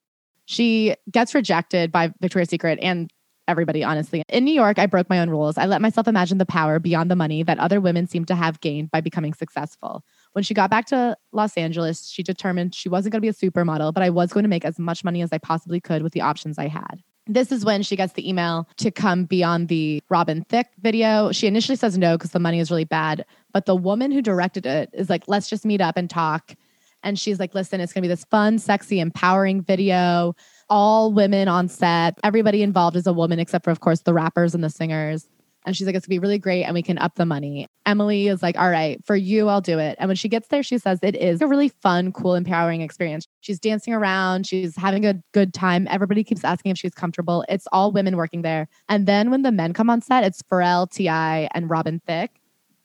[0.46, 3.10] She gets rejected by Victoria's Secret and
[3.48, 4.22] everybody, honestly.
[4.28, 5.58] In New York, I broke my own rules.
[5.58, 8.60] I let myself imagine the power beyond the money that other women seemed to have
[8.60, 10.04] gained by becoming successful.
[10.32, 13.50] When she got back to Los Angeles, she determined she wasn't going to be a
[13.50, 16.12] supermodel, but I was going to make as much money as I possibly could with
[16.12, 17.02] the options I had.
[17.28, 21.30] This is when she gets the email to come be on the Robin Thicke video.
[21.30, 24.64] She initially says no because the money is really bad, but the woman who directed
[24.64, 26.54] it is like, let's just meet up and talk.
[27.02, 30.34] And she's like, listen, it's going to be this fun, sexy, empowering video.
[30.70, 32.18] All women on set.
[32.24, 35.28] Everybody involved is a woman, except for, of course, the rappers and the singers.
[35.68, 37.66] And she's like, it's to be really great and we can up the money.
[37.84, 39.96] Emily is like, all right, for you, I'll do it.
[39.98, 43.26] And when she gets there, she says it is a really fun, cool, empowering experience.
[43.42, 45.86] She's dancing around, she's having a good time.
[45.90, 47.44] Everybody keeps asking if she's comfortable.
[47.50, 48.66] It's all women working there.
[48.88, 52.40] And then when the men come on set, it's Pharrell, T.I., and Robin Thicke.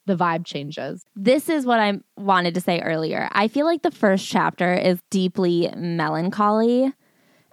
[0.05, 1.05] the vibe changes.
[1.15, 3.29] This is what I wanted to say earlier.
[3.31, 6.91] I feel like the first chapter is deeply melancholy.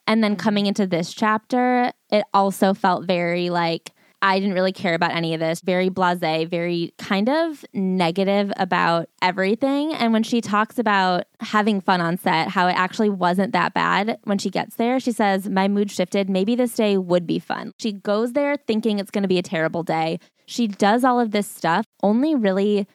[0.07, 0.40] And then mm-hmm.
[0.40, 5.33] coming into this chapter, it also felt very like I didn't really care about any
[5.35, 9.95] of this, very blase, very kind of negative about everything.
[9.95, 14.19] And when she talks about having fun on set, how it actually wasn't that bad
[14.25, 16.29] when she gets there, she says, My mood shifted.
[16.29, 17.73] Maybe this day would be fun.
[17.79, 20.19] She goes there thinking it's going to be a terrible day.
[20.47, 22.89] She does all of this stuff, only really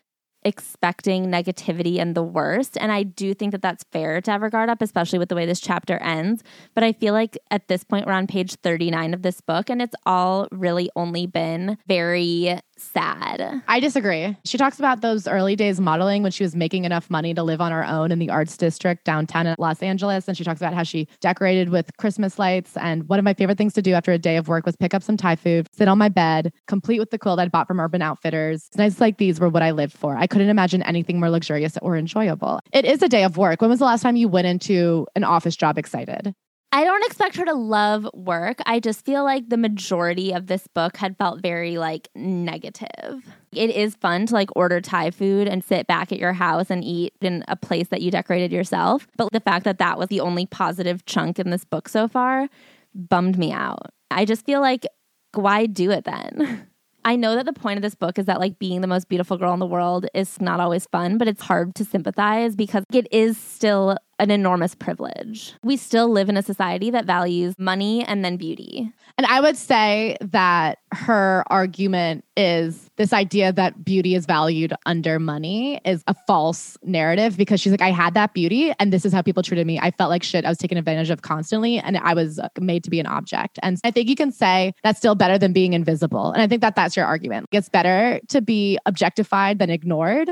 [0.46, 2.78] expecting negativity and the worst.
[2.80, 5.36] And I do think that that's fair to have her guard up, especially with the
[5.36, 6.44] way this chapter ends.
[6.74, 9.82] But I feel like at this point, we're on page 39 of this book, and
[9.82, 13.64] it's all really only been very sad.
[13.68, 14.36] I disagree.
[14.46, 17.62] She talks about those early days modeling when she was making enough money to live
[17.62, 20.28] on her own in the arts district downtown in Los Angeles.
[20.28, 22.76] And she talks about how she decorated with Christmas lights.
[22.78, 24.94] And one of my favorite things to do after a day of work was pick
[24.94, 27.80] up some Thai food, sit on my bed, complete with the quilt I'd bought from
[27.80, 28.70] Urban Outfitters.
[28.76, 30.18] Nights like these were what I lived for.
[30.18, 32.60] I couldn't imagine anything more luxurious or enjoyable.
[32.74, 33.62] It is a day of work.
[33.62, 36.36] When was the last time you went into an office job excited?
[36.76, 38.60] I don't expect her to love work.
[38.66, 43.24] I just feel like the majority of this book had felt very like negative.
[43.54, 46.84] It is fun to like order Thai food and sit back at your house and
[46.84, 49.08] eat in a place that you decorated yourself.
[49.16, 52.50] But the fact that that was the only positive chunk in this book so far
[52.94, 53.94] bummed me out.
[54.12, 54.86] I just feel like,
[55.34, 56.68] why do it then?
[57.08, 59.38] I know that the point of this book is that like being the most beautiful
[59.38, 63.08] girl in the world is not always fun, but it's hard to sympathize because it
[63.12, 65.54] is still an enormous privilege.
[65.64, 68.92] We still live in a society that values money and then beauty.
[69.18, 75.20] And I would say that her argument is this idea that beauty is valued under
[75.20, 79.14] money is a false narrative because she's like, I had that beauty and this is
[79.14, 79.80] how people treated me.
[79.80, 80.44] I felt like shit.
[80.44, 83.58] I was taken advantage of constantly and I was uh, made to be an object.
[83.64, 86.32] And I think you can say that's still better than being invisible.
[86.34, 87.48] And I think that that's your argument.
[87.54, 90.30] It's better to be objectified than ignored.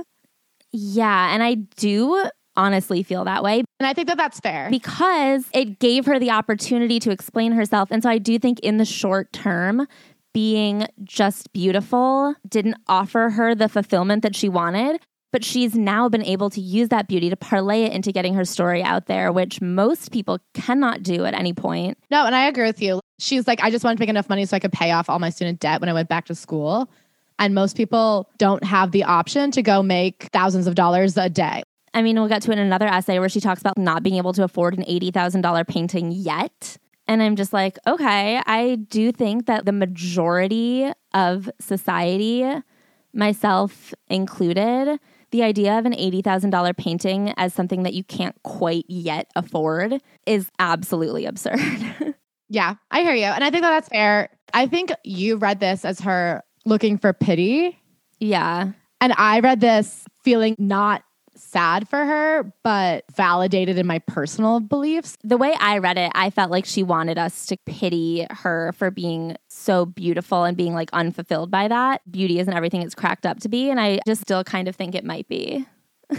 [0.74, 1.34] Yeah.
[1.34, 3.64] And I do honestly feel that way.
[3.80, 7.92] And I think that that's fair because it gave her the opportunity to explain herself.
[7.92, 9.88] And so I do think in the short term,
[10.34, 15.00] being just beautiful didn't offer her the fulfillment that she wanted.
[15.32, 18.46] But she's now been able to use that beauty to parlay it into getting her
[18.46, 21.98] story out there, which most people cannot do at any point.
[22.12, 23.00] No, and I agree with you.
[23.20, 25.18] She's like, I just wanted to make enough money so I could pay off all
[25.18, 26.88] my student debt when I went back to school.
[27.40, 31.64] And most people don't have the option to go make thousands of dollars a day.
[31.94, 34.16] I mean, we'll get to it in another essay where she talks about not being
[34.16, 36.78] able to afford an $80,000 painting yet.
[37.08, 42.50] And I'm just like, okay, I do think that the majority of society,
[43.14, 45.00] myself included,
[45.32, 50.50] the idea of an $80,000 painting as something that you can't quite yet afford is
[50.60, 51.60] absolutely absurd.
[52.50, 53.26] yeah, I hear you.
[53.26, 54.30] And I think that that's fair.
[54.54, 57.80] I think you read this as her looking for pity.
[58.20, 58.72] Yeah.
[59.02, 61.04] And I read this feeling not
[61.36, 65.18] sad for her, but validated in my personal beliefs.
[65.24, 68.92] The way I read it, I felt like she wanted us to pity her for
[68.92, 72.02] being so beautiful and being like unfulfilled by that.
[72.10, 73.70] Beauty isn't everything it's cracked up to be.
[73.70, 75.66] And I just still kind of think it might be.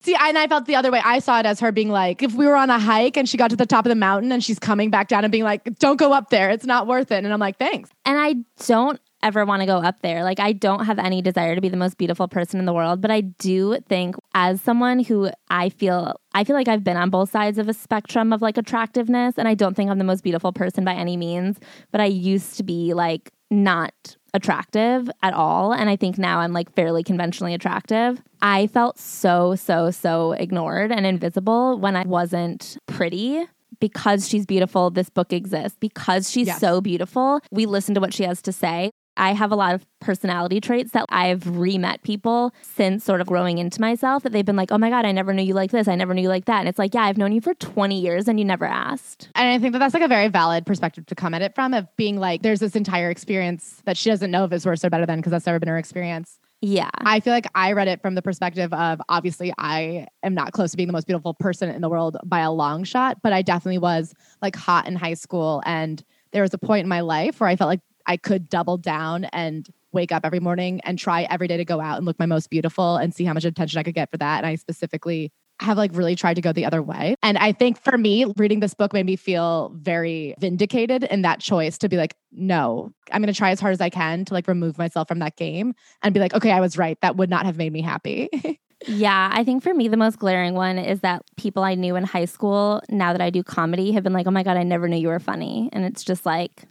[0.00, 1.02] See, and I felt the other way.
[1.04, 3.36] I saw it as her being like, if we were on a hike and she
[3.36, 5.64] got to the top of the mountain and she's coming back down and being like,
[5.78, 6.50] don't go up there.
[6.50, 7.24] It's not worth it.
[7.24, 7.90] And I'm like, thanks.
[8.04, 8.36] And I
[8.66, 10.22] don't ever want to go up there.
[10.24, 13.00] Like, I don't have any desire to be the most beautiful person in the world,
[13.00, 17.10] but I do think, as someone who I feel, I feel like I've been on
[17.10, 20.22] both sides of a spectrum of like attractiveness, and I don't think I'm the most
[20.22, 21.58] beautiful person by any means,
[21.90, 25.72] but I used to be like not attractive at all.
[25.72, 28.22] And I think now I'm like fairly conventionally attractive.
[28.42, 33.46] I felt so, so, so ignored and invisible when I wasn't pretty
[33.80, 35.76] because she's beautiful, this book exists.
[35.80, 36.60] Because she's yes.
[36.60, 38.90] so beautiful, we listen to what she has to say.
[39.18, 43.26] I have a lot of personality traits that I've re met people since sort of
[43.26, 45.72] growing into myself that they've been like, oh my God, I never knew you like
[45.72, 45.88] this.
[45.88, 46.60] I never knew you like that.
[46.60, 49.28] And it's like, yeah, I've known you for 20 years and you never asked.
[49.34, 51.74] And I think that that's like a very valid perspective to come at it from
[51.74, 54.90] of being like, there's this entire experience that she doesn't know if it's worse or
[54.90, 56.38] better than because that's never been her experience.
[56.60, 56.90] Yeah.
[56.98, 60.72] I feel like I read it from the perspective of obviously I am not close
[60.72, 63.42] to being the most beautiful person in the world by a long shot, but I
[63.42, 65.62] definitely was like hot in high school.
[65.66, 66.02] And
[66.32, 69.26] there was a point in my life where I felt like I could double down
[69.26, 72.26] and wake up every morning and try every day to go out and look my
[72.26, 74.38] most beautiful and see how much attention I could get for that.
[74.38, 75.30] And I specifically
[75.60, 77.16] have like really tried to go the other way.
[77.22, 81.40] And I think for me, reading this book made me feel very vindicated in that
[81.40, 84.34] choice to be like, no, I'm going to try as hard as I can to
[84.34, 86.98] like remove myself from that game and be like, okay, I was right.
[87.00, 88.28] That would not have made me happy.
[88.86, 92.04] yeah, I think for me, the most glaring one is that people I knew in
[92.04, 94.86] high school, now that I do comedy, have been like, oh my God, I never
[94.86, 95.70] knew you were funny.
[95.72, 96.64] And it's just like,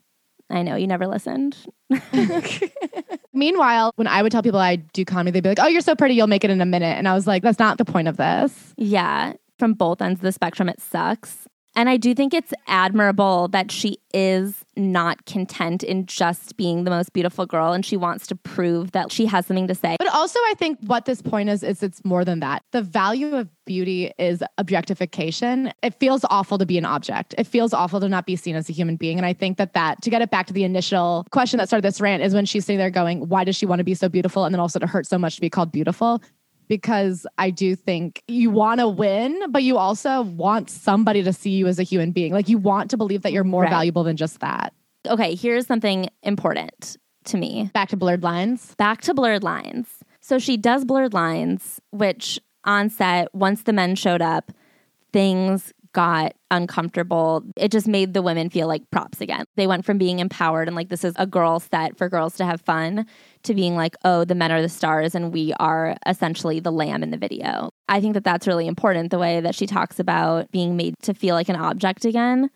[0.49, 1.57] I know you never listened.
[3.33, 5.95] Meanwhile, when I would tell people I do comedy, they'd be like, "Oh, you're so
[5.95, 8.07] pretty, you'll make it in a minute," and I was like, "That's not the point
[8.07, 11.46] of this." Yeah, from both ends of the spectrum, it sucks.
[11.77, 16.89] And I do think it's admirable that she is not content in just being the
[16.89, 19.95] most beautiful girl and she wants to prove that she has something to say.
[19.99, 22.63] But also, I think what this point is, is it's more than that.
[22.71, 25.71] The value of beauty is objectification.
[25.83, 27.35] It feels awful to be an object.
[27.37, 29.19] It feels awful to not be seen as a human being.
[29.19, 31.83] And I think that that, to get it back to the initial question that started
[31.83, 34.09] this rant, is when she's sitting there going, why does she want to be so
[34.09, 34.45] beautiful?
[34.45, 36.23] And then also to hurt so much to be called beautiful
[36.67, 41.51] because I do think you want to win, but you also want somebody to see
[41.51, 42.33] you as a human being.
[42.33, 43.69] Like you want to believe that you're more Right.
[43.71, 44.73] valuable than just that.
[45.07, 47.69] Okay, here's something important to me.
[47.73, 48.75] Back to blurred lines.
[48.77, 49.87] Back to blurred lines.
[50.19, 54.51] So she does blurred lines, which on set, once the men showed up,
[55.13, 57.43] things got uncomfortable.
[57.55, 59.45] It just made the women feel like props again.
[59.55, 62.45] They went from being empowered and like this is a girl set for girls to
[62.45, 63.05] have fun
[63.47, 67.03] to being like, oh, the men are the stars and we are essentially the lamb
[67.03, 67.69] in the video.
[67.89, 71.13] I think that that's really important the way that she talks about being made to
[71.13, 72.49] feel like an object again.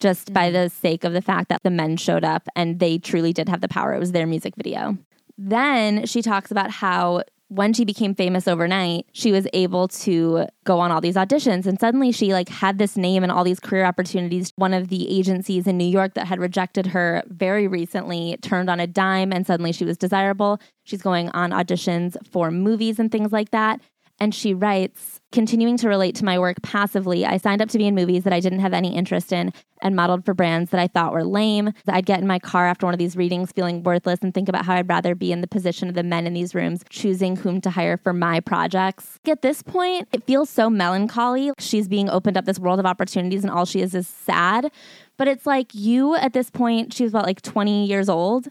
[0.00, 0.64] Just by mm-hmm.
[0.64, 3.60] the sake of the fact that the men showed up and they truly did have
[3.60, 3.94] the power.
[3.94, 4.98] It was their music video.
[5.38, 7.22] Then she talks about how
[7.54, 11.78] when she became famous overnight, she was able to go on all these auditions and
[11.78, 14.52] suddenly she like had this name and all these career opportunities.
[14.56, 18.80] One of the agencies in New York that had rejected her very recently turned on
[18.80, 20.60] a dime and suddenly she was desirable.
[20.84, 23.82] She's going on auditions for movies and things like that.
[24.18, 27.86] And she writes, continuing to relate to my work passively, I signed up to be
[27.86, 30.86] in movies that I didn't have any interest in and modeled for brands that I
[30.86, 31.72] thought were lame.
[31.88, 34.64] I'd get in my car after one of these readings feeling worthless and think about
[34.64, 37.60] how I'd rather be in the position of the men in these rooms, choosing whom
[37.62, 39.18] to hire for my projects.
[39.26, 41.50] At this point, it feels so melancholy.
[41.58, 44.70] She's being opened up this world of opportunities and all she is is sad.
[45.16, 48.48] But it's like you at this point, she's about like 20 years old.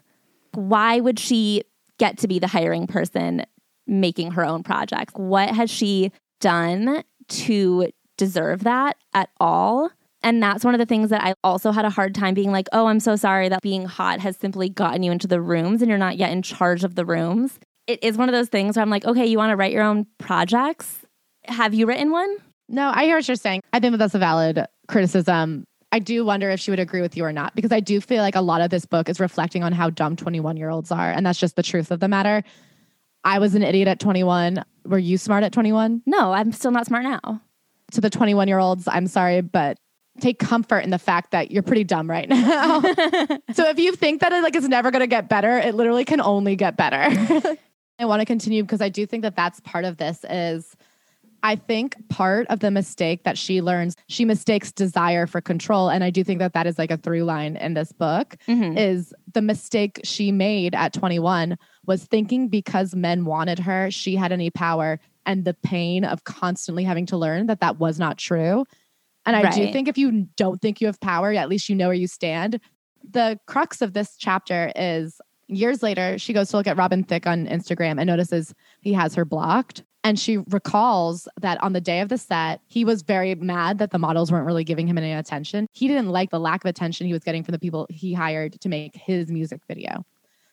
[0.53, 1.63] Why would she
[1.97, 3.45] get to be the hiring person
[3.87, 5.13] making her own projects?
[5.15, 6.11] What has she
[6.41, 7.87] done to
[8.17, 9.89] deserve that at all?
[10.23, 12.67] And that's one of the things that I also had a hard time being like,
[12.73, 15.89] oh, I'm so sorry that being hot has simply gotten you into the rooms and
[15.89, 17.59] you're not yet in charge of the rooms.
[17.87, 19.83] It is one of those things where I'm like, okay, you want to write your
[19.83, 20.99] own projects?
[21.45, 22.37] Have you written one?
[22.69, 23.61] No, I hear what you're saying.
[23.73, 25.65] I think that that's a valid criticism.
[25.91, 28.21] I do wonder if she would agree with you or not, because I do feel
[28.21, 31.11] like a lot of this book is reflecting on how dumb 21 year olds are.
[31.11, 32.43] And that's just the truth of the matter.
[33.23, 34.63] I was an idiot at 21.
[34.85, 36.01] Were you smart at 21?
[36.05, 37.41] No, I'm still not smart now.
[37.91, 39.77] To the 21 year olds, I'm sorry, but
[40.19, 42.81] take comfort in the fact that you're pretty dumb right now.
[43.53, 46.05] so if you think that it like is never going to get better, it literally
[46.05, 46.97] can only get better.
[47.99, 50.75] I want to continue because I do think that that's part of this is
[51.43, 56.03] I think part of the mistake that she learns, she mistakes desire for control and
[56.03, 58.77] I do think that that is like a through line in this book Mhm.
[58.77, 61.57] is the mistake she made at 21
[61.91, 66.85] was thinking because men wanted her, she had any power and the pain of constantly
[66.85, 68.63] having to learn that that was not true.
[69.25, 71.87] And I do think if you don't think you have power, at least you know
[71.87, 72.61] where you stand.
[73.03, 77.27] The crux of this chapter is years later, she goes to look at Robin Thicke
[77.27, 79.83] on Instagram and notices he has her blocked.
[80.05, 83.91] And she recalls that on the day of the set, he was very mad that
[83.91, 85.67] the models weren't really giving him any attention.
[85.73, 88.59] He didn't like the lack of attention he was getting from the people he hired
[88.61, 90.05] to make his music video.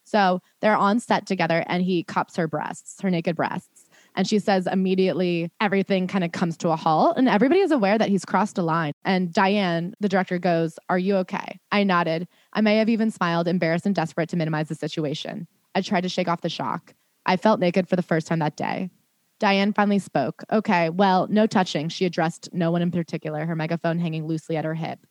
[0.09, 3.85] So they're on set together and he cups her breasts, her naked breasts.
[4.17, 7.99] And she says immediately everything kind of comes to a halt and everybody is aware
[7.99, 8.93] that he's crossed a line.
[9.05, 11.61] And Diane, the director, goes, Are you okay?
[11.71, 12.27] I nodded.
[12.53, 15.47] I may have even smiled, embarrassed and desperate to minimize the situation.
[15.75, 16.95] I tried to shake off the shock.
[17.27, 18.91] I felt naked for the first time that day.
[19.39, 20.43] Diane finally spoke.
[20.51, 21.89] Okay, well, no touching.
[21.89, 25.07] She addressed no one in particular, her megaphone hanging loosely at her hip.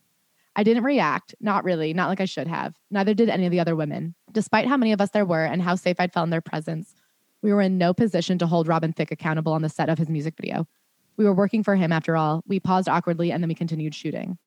[0.58, 1.36] I didn't react.
[1.40, 2.76] Not really, not like I should have.
[2.90, 4.16] Neither did any of the other women.
[4.32, 6.96] Despite how many of us there were and how safe I'd felt in their presence,
[7.44, 10.10] we were in no position to hold Robin Thicke accountable on the set of his
[10.10, 10.68] music video.
[11.16, 12.44] We were working for him after all.
[12.48, 14.40] We paused awkwardly and then we continued shooting.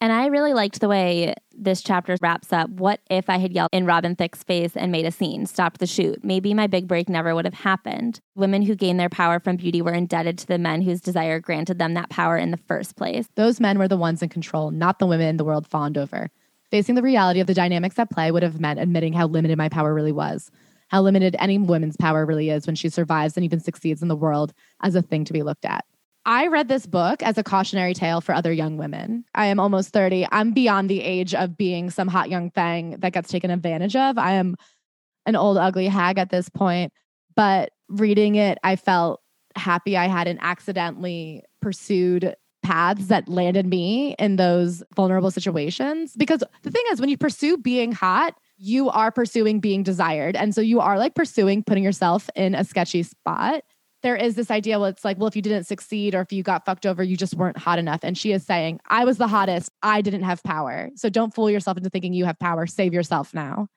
[0.00, 2.70] And I really liked the way this chapter wraps up.
[2.70, 5.88] What if I had yelled in Robin Thicke's face and made a scene, stopped the
[5.88, 6.22] shoot?
[6.22, 8.20] Maybe my big break never would have happened.
[8.36, 11.80] Women who gained their power from beauty were indebted to the men whose desire granted
[11.80, 13.28] them that power in the first place.
[13.34, 16.30] Those men were the ones in control, not the women the world fawned over.
[16.70, 19.68] Facing the reality of the dynamics at play would have meant admitting how limited my
[19.68, 20.48] power really was,
[20.88, 24.14] how limited any woman's power really is when she survives and even succeeds in the
[24.14, 25.84] world as a thing to be looked at.
[26.28, 29.24] I read this book as a cautionary tale for other young women.
[29.34, 30.26] I am almost 30.
[30.30, 34.18] I'm beyond the age of being some hot young thing that gets taken advantage of.
[34.18, 34.54] I am
[35.24, 36.92] an old, ugly hag at this point.
[37.34, 39.22] But reading it, I felt
[39.56, 46.12] happy I hadn't accidentally pursued paths that landed me in those vulnerable situations.
[46.14, 50.36] Because the thing is, when you pursue being hot, you are pursuing being desired.
[50.36, 53.64] And so you are like pursuing putting yourself in a sketchy spot.
[54.02, 56.42] There is this idea where it's like, well, if you didn't succeed or if you
[56.42, 58.00] got fucked over, you just weren't hot enough.
[58.02, 59.70] And she is saying, I was the hottest.
[59.82, 60.90] I didn't have power.
[60.94, 62.66] So don't fool yourself into thinking you have power.
[62.66, 63.68] Save yourself now.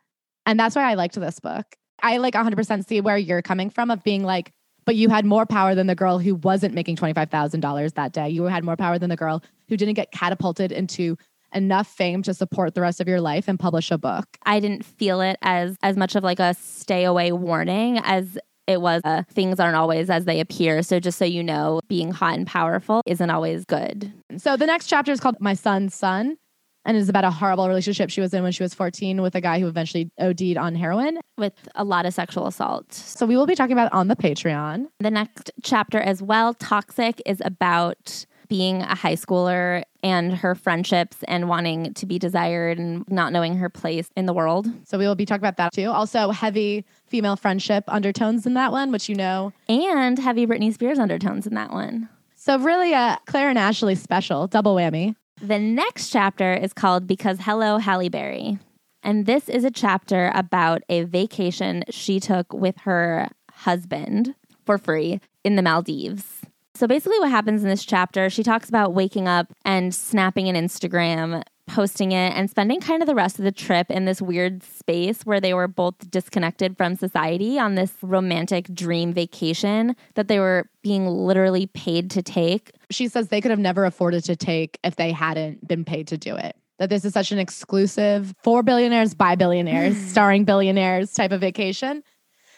[0.46, 1.66] And that's why I liked this book.
[2.04, 4.52] I like 100% see where you're coming from of being like,
[4.86, 8.30] but you had more power than the girl who wasn't making $25,000 that day.
[8.30, 11.18] You had more power than the girl who didn't get catapulted into
[11.54, 14.26] enough fame to support the rest of your life and publish a book.
[14.44, 18.38] I didn't feel it as as much of like a stay away warning as
[18.72, 20.82] it was a, things aren't always as they appear.
[20.84, 24.12] So just so you know, being hot and powerful isn't always good.
[24.38, 26.38] So the next chapter is called My Son's Son
[26.86, 29.42] and is about a horrible relationship she was in when she was 14 with a
[29.42, 32.94] guy who eventually OD'd on heroin with a lot of sexual assault.
[32.94, 34.88] So we will be talking about on the Patreon.
[35.00, 41.24] The next chapter as well, Toxic is about being a high schooler and her friendships
[41.24, 44.68] and wanting to be desired and not knowing her place in the world.
[44.84, 45.90] So we will be talking about that too.
[45.90, 49.54] Also, heavy female friendship undertones in that one, which you know.
[49.70, 52.10] And heavy Britney Spears undertones in that one.
[52.36, 55.16] So really a Claire and Ashley special, double whammy.
[55.42, 58.60] The next chapter is called Because Hello, Halle Berry.
[59.02, 64.36] And this is a chapter about a vacation she took with her husband
[64.66, 66.41] for free in the Maldives.
[66.74, 70.56] So basically, what happens in this chapter, she talks about waking up and snapping an
[70.56, 74.64] Instagram, posting it, and spending kind of the rest of the trip in this weird
[74.64, 80.40] space where they were both disconnected from society on this romantic dream vacation that they
[80.40, 82.72] were being literally paid to take.
[82.90, 86.18] She says they could have never afforded to take if they hadn't been paid to
[86.18, 91.32] do it that this is such an exclusive for billionaires by billionaires, starring billionaires type
[91.32, 92.02] of vacation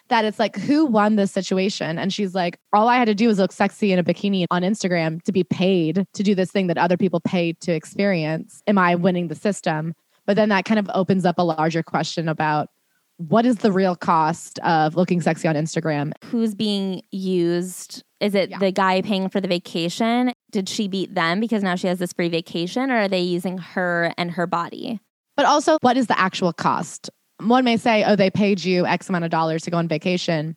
[0.09, 1.97] that it's like, who won this situation?
[1.97, 4.61] And she's like, all I had to do was look sexy in a bikini on
[4.61, 8.61] Instagram to be paid to do this thing that other people paid to experience.
[8.67, 9.93] Am I winning the system?
[10.25, 12.69] But then that kind of opens up a larger question about
[13.17, 16.11] what is the real cost of looking sexy on Instagram?
[16.25, 18.03] Who's being used?
[18.19, 18.59] Is it yeah.
[18.59, 20.33] the guy paying for the vacation?
[20.51, 23.57] Did she beat them because now she has this free vacation, or are they using
[23.57, 24.99] her and her body?
[25.35, 27.09] But also, what is the actual cost?
[27.47, 30.55] One may say, oh, they paid you X amount of dollars to go on vacation.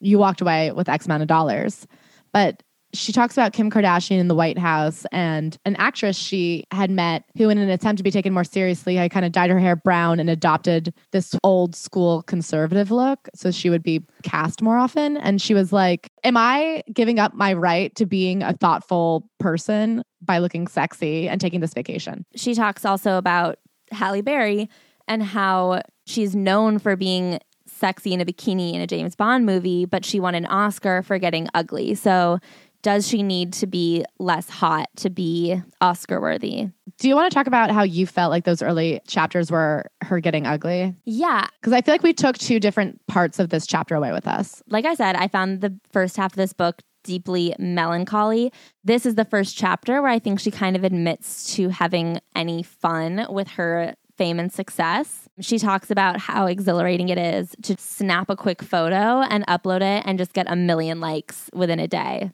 [0.00, 1.86] You walked away with X amount of dollars.
[2.32, 2.62] But
[2.92, 7.24] she talks about Kim Kardashian in the White House and an actress she had met
[7.36, 9.76] who, in an attempt to be taken more seriously, had kind of dyed her hair
[9.76, 13.28] brown and adopted this old school conservative look.
[13.34, 15.16] So she would be cast more often.
[15.18, 20.02] And she was like, Am I giving up my right to being a thoughtful person
[20.20, 22.24] by looking sexy and taking this vacation?
[22.34, 23.58] She talks also about
[23.92, 24.68] Halle Berry
[25.06, 29.86] and how she's known for being sexy in a bikini in a James Bond movie,
[29.86, 31.94] but she won an Oscar for getting ugly.
[31.94, 32.38] So
[32.82, 36.68] does she need to be less hot to be Oscar worthy?
[36.98, 40.20] Do you want to talk about how you felt like those early chapters were her
[40.20, 40.94] getting ugly?
[41.04, 41.46] Yeah.
[41.60, 44.62] Because I feel like we took two different parts of this chapter away with us.
[44.68, 48.52] Like I said, I found the first half of this book deeply melancholy.
[48.84, 52.62] This is the first chapter where I think she kind of admits to having any
[52.62, 55.30] fun with her fame and success.
[55.40, 60.02] She talks about how exhilarating it is to snap a quick photo and upload it
[60.04, 62.30] and just get a million likes within a day.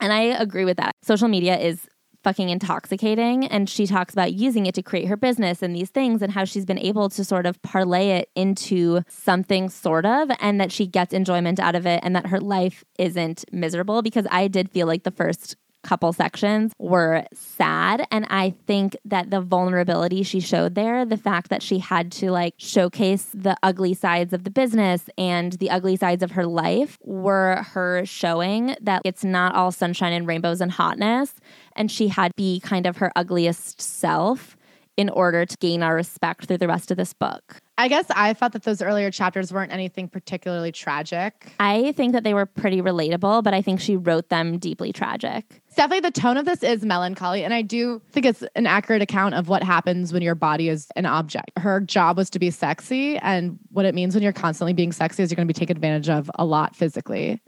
[0.00, 0.92] And I agree with that.
[1.02, 1.86] Social media is
[2.24, 3.44] fucking intoxicating.
[3.46, 6.46] And she talks about using it to create her business and these things and how
[6.46, 10.86] she's been able to sort of parlay it into something sort of and that she
[10.86, 14.00] gets enjoyment out of it and that her life isn't miserable.
[14.00, 18.06] Because I did feel like the first couple sections were sad.
[18.10, 22.30] And I think that the vulnerability she showed there, the fact that she had to
[22.30, 26.98] like showcase the ugly sides of the business and the ugly sides of her life,
[27.02, 31.34] were her showing that it's not all sunshine and rainbows and hotness.
[31.74, 34.56] And she had to be kind of her ugliest self
[35.00, 37.62] in order to gain our respect through the rest of this book.
[37.78, 41.54] I guess I thought that those earlier chapters weren't anything particularly tragic.
[41.58, 45.62] I think that they were pretty relatable, but I think she wrote them deeply tragic.
[45.74, 47.42] Definitely the tone of this is melancholy.
[47.42, 50.88] And I do think it's an accurate account of what happens when your body is
[50.96, 51.52] an object.
[51.58, 53.16] Her job was to be sexy.
[53.16, 55.78] And what it means when you're constantly being sexy is you're going to be taken
[55.78, 57.40] advantage of a lot physically.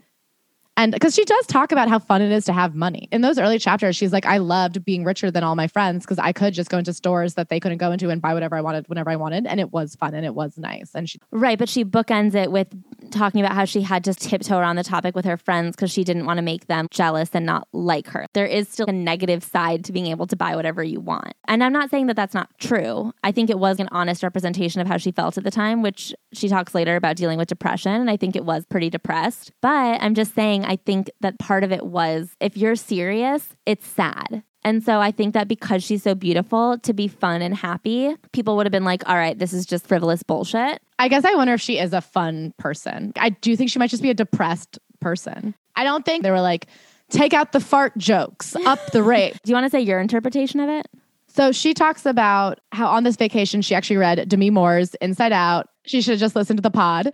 [0.75, 3.07] And because she does talk about how fun it is to have money.
[3.11, 6.19] In those early chapters, she's like, I loved being richer than all my friends because
[6.19, 8.61] I could just go into stores that they couldn't go into and buy whatever I
[8.61, 9.45] wanted whenever I wanted.
[9.45, 10.91] And it was fun and it was nice.
[10.95, 12.67] And she Right, but she bookends it with
[13.11, 16.03] talking about how she had to tiptoe around the topic with her friends because she
[16.03, 18.25] didn't want to make them jealous and not like her.
[18.33, 21.33] There is still a negative side to being able to buy whatever you want.
[21.47, 23.13] And I'm not saying that that's not true.
[23.23, 26.13] I think it was an honest representation of how she felt at the time, which
[26.33, 27.93] she talks later about dealing with depression.
[27.93, 29.51] And I think it was pretty depressed.
[29.61, 33.87] But I'm just saying, I think that part of it was if you're serious, it's
[33.87, 34.43] sad.
[34.65, 38.55] And so I think that because she's so beautiful, to be fun and happy, people
[38.55, 40.81] would have been like, all right, this is just frivolous bullshit.
[40.97, 43.11] I guess I wonder if she is a fun person.
[43.17, 45.53] I do think she might just be a depressed person.
[45.75, 46.67] I don't think they were like,
[47.09, 49.37] take out the fart jokes, up the rate.
[49.43, 50.87] Do you want to say your interpretation of it?
[51.27, 55.67] So she talks about how on this vacation she actually read Demi Moore's Inside Out.
[55.85, 57.11] She should have just listened to the pod.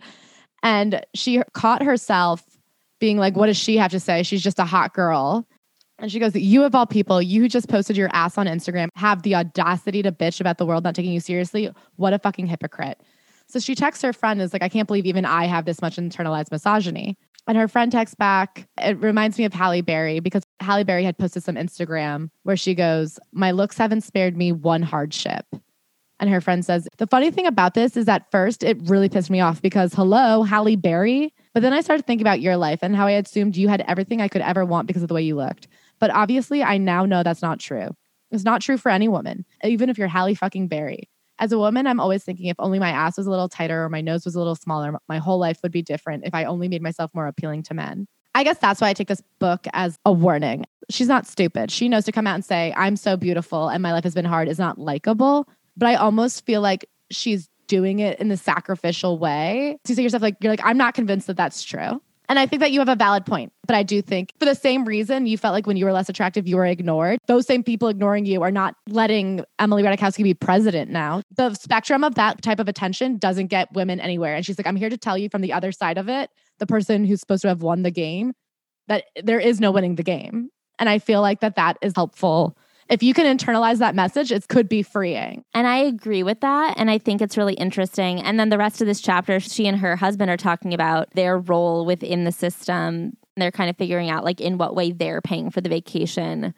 [0.61, 2.43] And she caught herself
[2.99, 4.23] being like, what does she have to say?
[4.23, 5.47] She's just a hot girl.
[5.99, 8.87] And she goes, You of all people, you who just posted your ass on Instagram,
[8.95, 11.69] have the audacity to bitch about the world not taking you seriously.
[11.97, 13.01] What a fucking hypocrite.
[13.47, 15.97] So she texts her friend, is like, I can't believe even I have this much
[15.97, 17.17] internalized misogyny.
[17.47, 21.17] And her friend texts back, it reminds me of Halle Berry because Halle Berry had
[21.17, 25.45] posted some Instagram where she goes, My looks haven't spared me one hardship.
[26.19, 29.31] And her friend says, The funny thing about this is at first it really pissed
[29.31, 31.33] me off because, hello, Halle Berry.
[31.59, 34.21] But then I started thinking about your life and how I assumed you had everything
[34.21, 35.67] I could ever want because of the way you looked.
[35.99, 37.89] But obviously, I now know that's not true.
[38.31, 41.09] It's not true for any woman, even if you're Halle fucking Berry.
[41.37, 43.89] As a woman, I'm always thinking if only my ass was a little tighter or
[43.89, 46.69] my nose was a little smaller, my whole life would be different if I only
[46.69, 48.07] made myself more appealing to men.
[48.33, 50.65] I guess that's why I take this book as a warning.
[50.89, 51.71] She's not stupid.
[51.71, 54.23] She knows to come out and say, I'm so beautiful and my life has been
[54.23, 55.45] hard is not likable.
[55.75, 59.77] But I almost feel like she's doing it in the sacrificial way.
[59.85, 62.01] So you say yourself, like, you're like, I'm not convinced that that's true.
[62.27, 63.51] And I think that you have a valid point.
[63.65, 66.09] But I do think for the same reason you felt like when you were less
[66.09, 67.17] attractive, you were ignored.
[67.27, 71.21] Those same people ignoring you are not letting Emily Ratajkowski be president now.
[71.37, 74.35] The spectrum of that type of attention doesn't get women anywhere.
[74.35, 76.67] And she's like, I'm here to tell you from the other side of it, the
[76.67, 78.33] person who's supposed to have won the game,
[78.87, 80.49] that there is no winning the game.
[80.77, 82.55] And I feel like that that is helpful
[82.89, 85.45] if you can internalize that message, it could be freeing.
[85.53, 86.73] And I agree with that.
[86.77, 88.19] And I think it's really interesting.
[88.21, 91.37] And then the rest of this chapter, she and her husband are talking about their
[91.37, 93.15] role within the system.
[93.37, 96.53] They're kind of figuring out, like, in what way they're paying for the vacation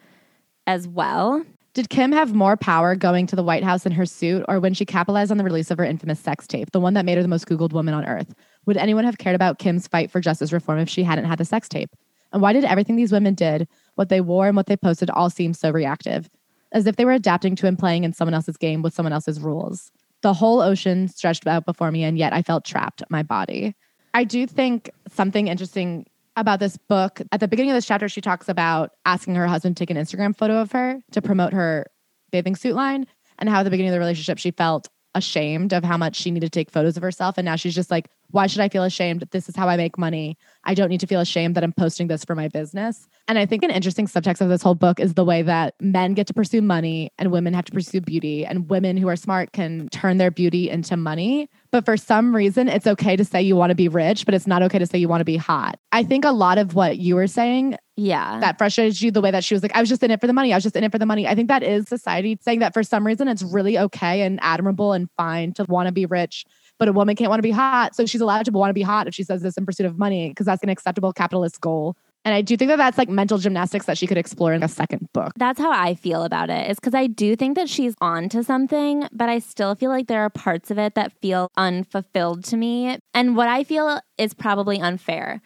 [0.66, 1.44] as well.
[1.74, 4.74] Did Kim have more power going to the White House in her suit or when
[4.74, 7.22] she capitalized on the release of her infamous sex tape, the one that made her
[7.22, 8.34] the most Googled woman on earth?
[8.66, 11.44] Would anyone have cared about Kim's fight for justice reform if she hadn't had the
[11.44, 11.90] sex tape?
[12.32, 15.30] And why did everything these women did what they wore and what they posted all
[15.30, 16.28] seemed so reactive,
[16.72, 19.40] as if they were adapting to and playing in someone else's game with someone else's
[19.40, 19.90] rules.
[20.22, 23.74] The whole ocean stretched out before me, and yet I felt trapped my body.
[24.14, 27.20] I do think something interesting about this book.
[27.32, 30.02] At the beginning of this chapter, she talks about asking her husband to take an
[30.02, 31.86] Instagram photo of her to promote her
[32.30, 33.06] bathing suit line,
[33.38, 36.30] and how at the beginning of the relationship, she felt ashamed of how much she
[36.30, 37.36] needed to take photos of herself.
[37.36, 39.26] And now she's just like, why should I feel ashamed?
[39.30, 40.36] This is how I make money.
[40.64, 43.06] I don't need to feel ashamed that I'm posting this for my business.
[43.28, 46.14] And I think an interesting subtext of this whole book is the way that men
[46.14, 49.52] get to pursue money and women have to pursue beauty, and women who are smart
[49.52, 51.48] can turn their beauty into money.
[51.70, 54.46] But for some reason, it's okay to say you want to be rich, but it's
[54.46, 55.78] not okay to say you want to be hot.
[55.92, 58.40] I think a lot of what you were saying Yeah.
[58.40, 60.26] that frustrated you the way that she was like, I was just in it for
[60.26, 60.52] the money.
[60.52, 61.26] I was just in it for the money.
[61.26, 64.92] I think that is society saying that for some reason it's really okay and admirable
[64.92, 66.44] and fine to want to be rich,
[66.82, 67.94] but a woman can't want to be hot.
[67.94, 70.00] So she's allowed to want to be hot if she says this in pursuit of
[70.00, 71.96] money because that's an acceptable capitalist goal.
[72.24, 74.68] And I do think that that's like mental gymnastics that she could explore in a
[74.68, 75.30] second book.
[75.36, 76.68] That's how I feel about it.
[76.68, 80.08] Is because I do think that she's on to something, but I still feel like
[80.08, 82.98] there are parts of it that feel unfulfilled to me.
[83.14, 85.40] And what I feel is probably unfair.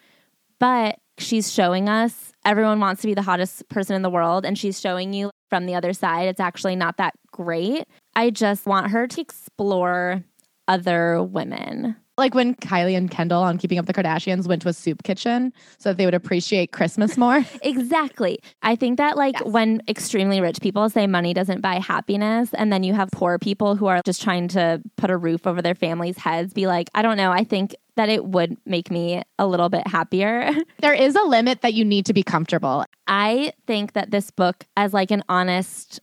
[0.57, 4.57] But she's showing us everyone wants to be the hottest person in the world, and
[4.57, 7.83] she's showing you from the other side it's actually not that great.
[8.15, 10.23] I just want her to explore
[10.67, 11.95] other women.
[12.17, 15.53] Like when Kylie and Kendall on Keeping Up the Kardashians went to a soup kitchen
[15.77, 17.45] so that they would appreciate Christmas more.
[17.61, 18.39] Exactly.
[18.63, 19.45] I think that like Yes.
[19.51, 23.75] when extremely rich people say money doesn't buy happiness and then you have poor people
[23.75, 27.03] who are just trying to put a roof over their families' heads be like, I
[27.03, 30.51] don't know, I think that it would make me a little bit happier.
[30.81, 32.83] there is a limit that you need to be comfortable.
[33.07, 35.99] I think that this book as like an honest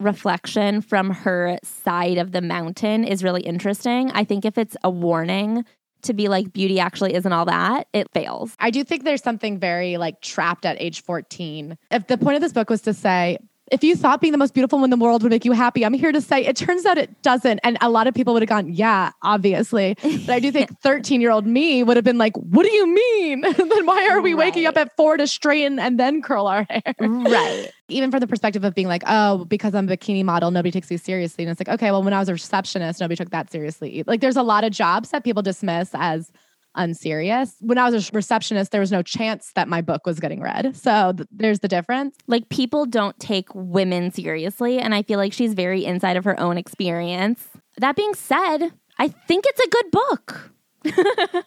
[0.00, 4.10] reflection from her side of the mountain is really interesting.
[4.12, 5.64] I think if it's a warning
[6.02, 8.54] to be like beauty actually isn't all that, it fails.
[8.60, 11.76] I do think there's something very like trapped at age 14.
[11.90, 13.38] If the point of this book was to say,
[13.70, 15.84] if you thought being the most beautiful woman in the world would make you happy,
[15.84, 17.60] I'm here to say it turns out it doesn't.
[17.62, 19.96] And a lot of people would have gone, yeah, obviously.
[20.02, 22.86] But I do think 13 year old me would have been like, what do you
[22.86, 23.40] mean?
[23.56, 26.94] then why are we waking up at four to straighten and then curl our hair?
[27.00, 27.70] Right.
[27.88, 30.90] Even from the perspective of being like, oh, because I'm a bikini model, nobody takes
[30.90, 31.44] you seriously.
[31.44, 34.04] And it's like, okay, well, when I was a receptionist, nobody took that seriously.
[34.06, 36.30] Like, there's a lot of jobs that people dismiss as
[36.78, 37.54] unserious.
[37.60, 40.74] When I was a receptionist, there was no chance that my book was getting read.
[40.76, 42.16] So th- there's the difference.
[42.26, 46.38] like people don't take women seriously and i feel like she's very inside of her
[46.40, 47.46] own experience
[47.78, 50.50] that being said i think it's a good book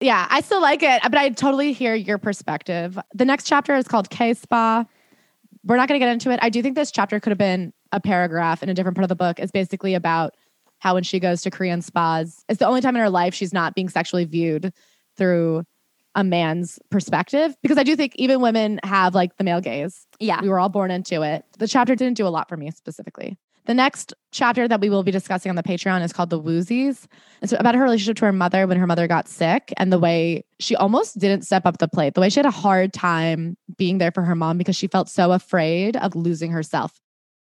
[0.00, 2.98] Yeah, I still like it, but I totally hear your perspective.
[3.14, 4.84] The next chapter is called K Spa.
[5.64, 6.38] we're not going to get into it.
[6.42, 9.08] I do think this chapter could have been a paragraph in a different part of
[9.08, 9.38] the book.
[9.38, 10.34] It's basically about
[10.84, 13.54] how when she goes to Korean spas, it's the only time in her life she's
[13.54, 14.70] not being sexually viewed
[15.16, 15.64] through
[16.14, 17.56] a man's perspective.
[17.62, 20.06] Because I do think even women have like the male gaze.
[20.20, 20.42] Yeah.
[20.42, 21.46] We were all born into it.
[21.58, 23.38] The chapter didn't do a lot for me specifically.
[23.64, 27.06] The next chapter that we will be discussing on the Patreon is called The Woozies.
[27.40, 30.44] It's about her relationship to her mother when her mother got sick and the way
[30.60, 33.96] she almost didn't step up the plate, the way she had a hard time being
[33.96, 37.00] there for her mom because she felt so afraid of losing herself.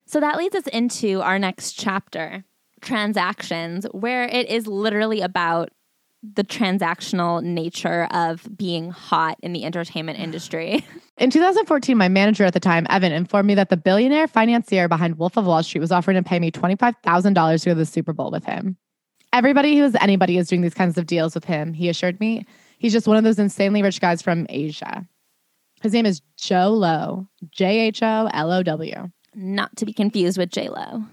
[0.06, 2.44] So that leads us into our next chapter,
[2.80, 5.70] transactions, where it is literally about
[6.22, 10.84] the transactional nature of being hot in the entertainment industry.
[11.16, 15.18] In 2014, my manager at the time, Evan, informed me that the billionaire financier behind
[15.18, 18.12] Wolf of Wall Street was offering to pay me $25,000 to go to the Super
[18.12, 18.76] Bowl with him.
[19.32, 22.46] Everybody who is anybody is doing these kinds of deals with him, he assured me.
[22.78, 25.06] He's just one of those insanely rich guys from Asia.
[25.82, 29.10] His name is Jho Low, J H O L O W.
[29.34, 31.04] Not to be confused with J Lo.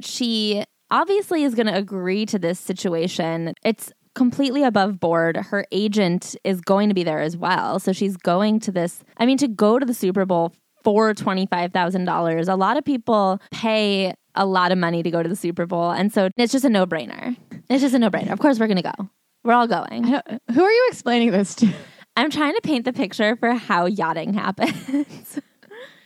[0.00, 3.52] She obviously is going to agree to this situation.
[3.64, 5.36] It's completely above board.
[5.36, 7.80] Her agent is going to be there as well.
[7.80, 10.52] So she's going to this, I mean, to go to the Super Bowl
[10.84, 12.48] for $25,000.
[12.48, 15.90] A lot of people pay a lot of money to go to the Super Bowl.
[15.90, 17.36] And so it's just a no brainer.
[17.68, 18.30] It's just a no brainer.
[18.30, 19.10] Of course, we're going to go.
[19.42, 20.04] We're all going.
[20.04, 21.68] Who are you explaining this to?
[22.16, 25.40] I'm trying to paint the picture for how yachting happens.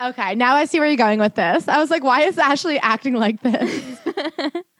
[0.01, 1.67] Okay, now I see where you're going with this.
[1.67, 3.99] I was like, why is Ashley acting like this?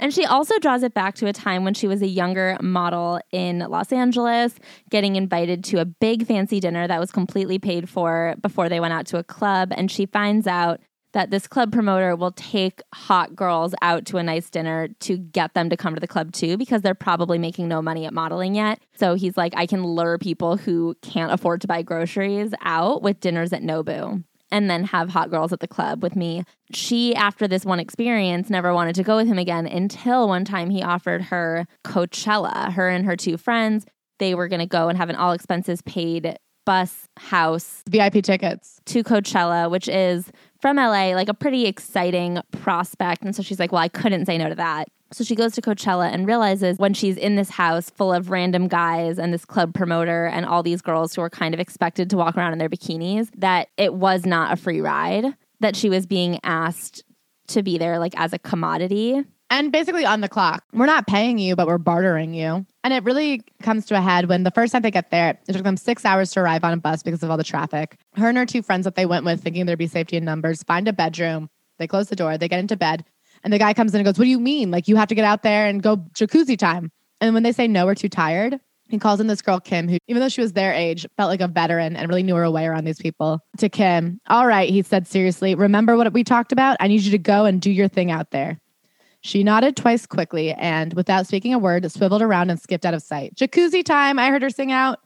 [0.00, 3.20] And she also draws it back to a time when she was a younger model
[3.30, 4.54] in Los Angeles,
[4.90, 8.94] getting invited to a big fancy dinner that was completely paid for before they went
[8.94, 9.72] out to a club.
[9.76, 10.80] And she finds out
[11.12, 15.54] that this club promoter will take hot girls out to a nice dinner to get
[15.54, 18.56] them to come to the club too, because they're probably making no money at modeling
[18.56, 18.80] yet.
[18.96, 23.20] So he's like, I can lure people who can't afford to buy groceries out with
[23.20, 24.24] dinners at Nobu
[24.54, 26.44] and then have hot girls at the club with me.
[26.72, 30.70] She, after this one experience, never wanted to go with him again until one time
[30.70, 33.84] he offered her Coachella, her and her two friends.
[34.20, 38.80] They were going to go and have an all expenses paid bus house VIP tickets.
[38.86, 40.30] to Coachella, which is
[40.60, 43.22] from LA, like a pretty exciting prospect.
[43.22, 44.88] And so she's like, Well, I couldn't say no to that.
[45.12, 48.66] So she goes to Coachella and realizes when she's in this house full of random
[48.66, 52.16] guys and this club promoter and all these girls who are kind of expected to
[52.16, 56.04] walk around in their bikinis, that it was not a free ride, that she was
[56.04, 57.04] being asked
[57.48, 59.22] to be there like as a commodity.
[59.50, 60.64] And basically on the clock.
[60.72, 62.66] We're not paying you, but we're bartering you.
[62.82, 65.52] And it really comes to a head when the first time they get there, it
[65.52, 67.96] took them six hours to arrive on a bus because of all the traffic.
[68.16, 70.64] Her and her two friends that they went with, thinking there'd be safety in numbers,
[70.64, 71.50] find a bedroom.
[71.78, 73.04] They close the door, they get into bed,
[73.44, 74.70] and the guy comes in and goes, What do you mean?
[74.70, 76.90] Like, you have to get out there and go jacuzzi time.
[77.20, 79.98] And when they say no, we're too tired, he calls in this girl, Kim, who,
[80.08, 82.66] even though she was their age, felt like a veteran and really knew her way
[82.66, 83.40] around these people.
[83.58, 86.76] To Kim, All right, he said seriously, remember what we talked about?
[86.80, 88.58] I need you to go and do your thing out there.
[89.20, 93.02] She nodded twice quickly and, without speaking a word, swiveled around and skipped out of
[93.02, 93.34] sight.
[93.36, 94.98] Jacuzzi time, I heard her sing out.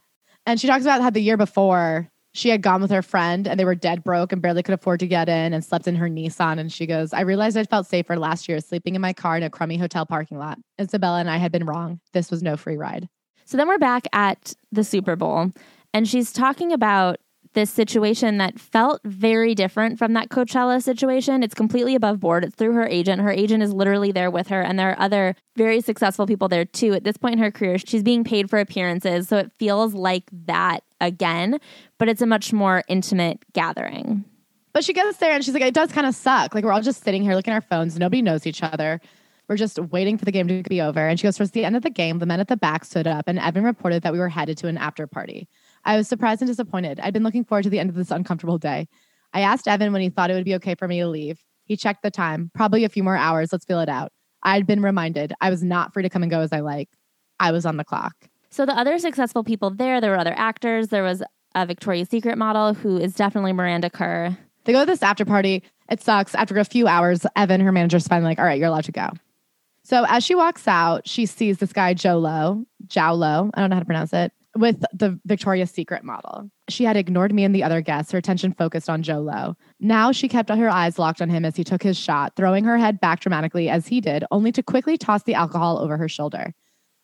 [0.45, 3.59] And she talks about how the year before she had gone with her friend and
[3.59, 6.07] they were dead broke and barely could afford to get in and slept in her
[6.07, 6.59] Nissan.
[6.59, 9.43] And she goes, I realized I felt safer last year sleeping in my car in
[9.43, 10.59] a crummy hotel parking lot.
[10.79, 11.99] Isabella and I had been wrong.
[12.13, 13.09] This was no free ride.
[13.45, 15.51] So then we're back at the Super Bowl,
[15.91, 17.19] and she's talking about
[17.53, 21.41] this situation that felt very different from that Coachella situation.
[21.41, 22.43] It's completely above board.
[22.45, 23.23] It's through her agent.
[23.23, 26.63] Her agent is literally there with her, and there are other very successful people there
[26.63, 26.93] too.
[26.93, 30.25] At this point in her career, she's being paid for appearances, so it feels like
[30.45, 31.59] that again,
[31.97, 34.25] but it's a much more intimate gathering.
[34.73, 36.53] But she gets there and she's like, it does kind of suck.
[36.53, 37.97] Like, we're all just sitting here looking at our phones.
[37.97, 39.01] Nobody knows each other.
[39.47, 41.07] We're just waiting for the game to be over.
[41.07, 43.07] And she goes, towards the end of the game, the men at the back stood
[43.07, 45.47] up and Evan reported that we were headed to an after party.
[45.85, 46.99] I was surprised and disappointed.
[46.99, 48.87] I'd been looking forward to the end of this uncomfortable day.
[49.33, 51.43] I asked Evan when he thought it would be okay for me to leave.
[51.63, 53.51] He checked the time, probably a few more hours.
[53.51, 54.11] Let's feel it out.
[54.43, 56.89] I'd been reminded I was not free to come and go as I like.
[57.39, 58.15] I was on the clock.
[58.59, 60.89] So the other successful people there, there were other actors.
[60.89, 61.23] There was
[61.55, 64.37] a Victoria's Secret model who is definitely Miranda Kerr.
[64.65, 65.63] They go to this after party.
[65.89, 66.35] It sucks.
[66.35, 69.11] After a few hours, Evan, her manager's finally like, all right, you're allowed to go.
[69.83, 73.69] So as she walks out, she sees this guy, Jho Low, Jow Low, I don't
[73.69, 76.51] know how to pronounce it, with the Victoria's Secret model.
[76.67, 79.55] She had ignored me and the other guests, her attention focused on Jho Low.
[79.79, 82.77] Now she kept her eyes locked on him as he took his shot, throwing her
[82.77, 86.53] head back dramatically as he did, only to quickly toss the alcohol over her shoulder.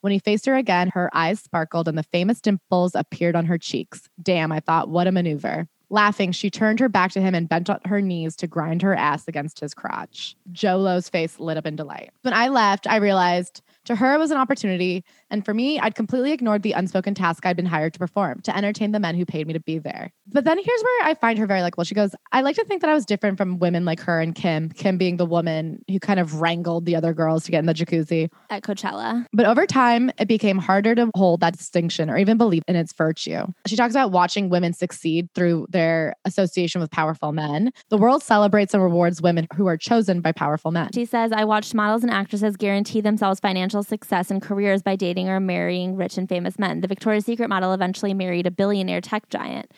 [0.06, 3.58] When he faced her again, her eyes sparkled and the famous dimples appeared on her
[3.58, 4.08] cheeks.
[4.22, 5.68] Damn, I thought, what a maneuver.
[5.90, 8.94] Laughing, she turned her back to him and bent on her knees to grind her
[8.94, 10.36] ass against his crotch.
[10.52, 12.12] Jho Low's face lit up in delight.
[12.22, 15.04] When I left, I realized To her, it was an opportunity.
[15.30, 18.56] And for me, I'd completely ignored the unspoken task I'd been hired to perform to
[18.56, 20.12] entertain the men who paid me to be there.
[20.28, 22.66] But then here's where I find her very like, well, she goes, I like to
[22.66, 25.84] think that I was different from women like her and Kim, Kim being the woman
[25.90, 28.30] who kind of wrangled the other girls to get in the jacuzzi.
[28.50, 29.26] At Coachella.
[29.34, 32.94] But over time, it became harder to hold that distinction or even believe in its
[32.94, 33.46] virtue.
[33.66, 37.72] She talks about watching women succeed through their association with powerful men.
[37.90, 40.90] The world celebrates and rewards women who are chosen by powerful men.
[40.94, 45.15] She says, I watched models and actresses guarantee themselves financial success and careers by dating
[45.24, 46.82] or marrying rich and famous men.
[46.82, 49.72] The Victoria's Secret model eventually married a billionaire tech giant.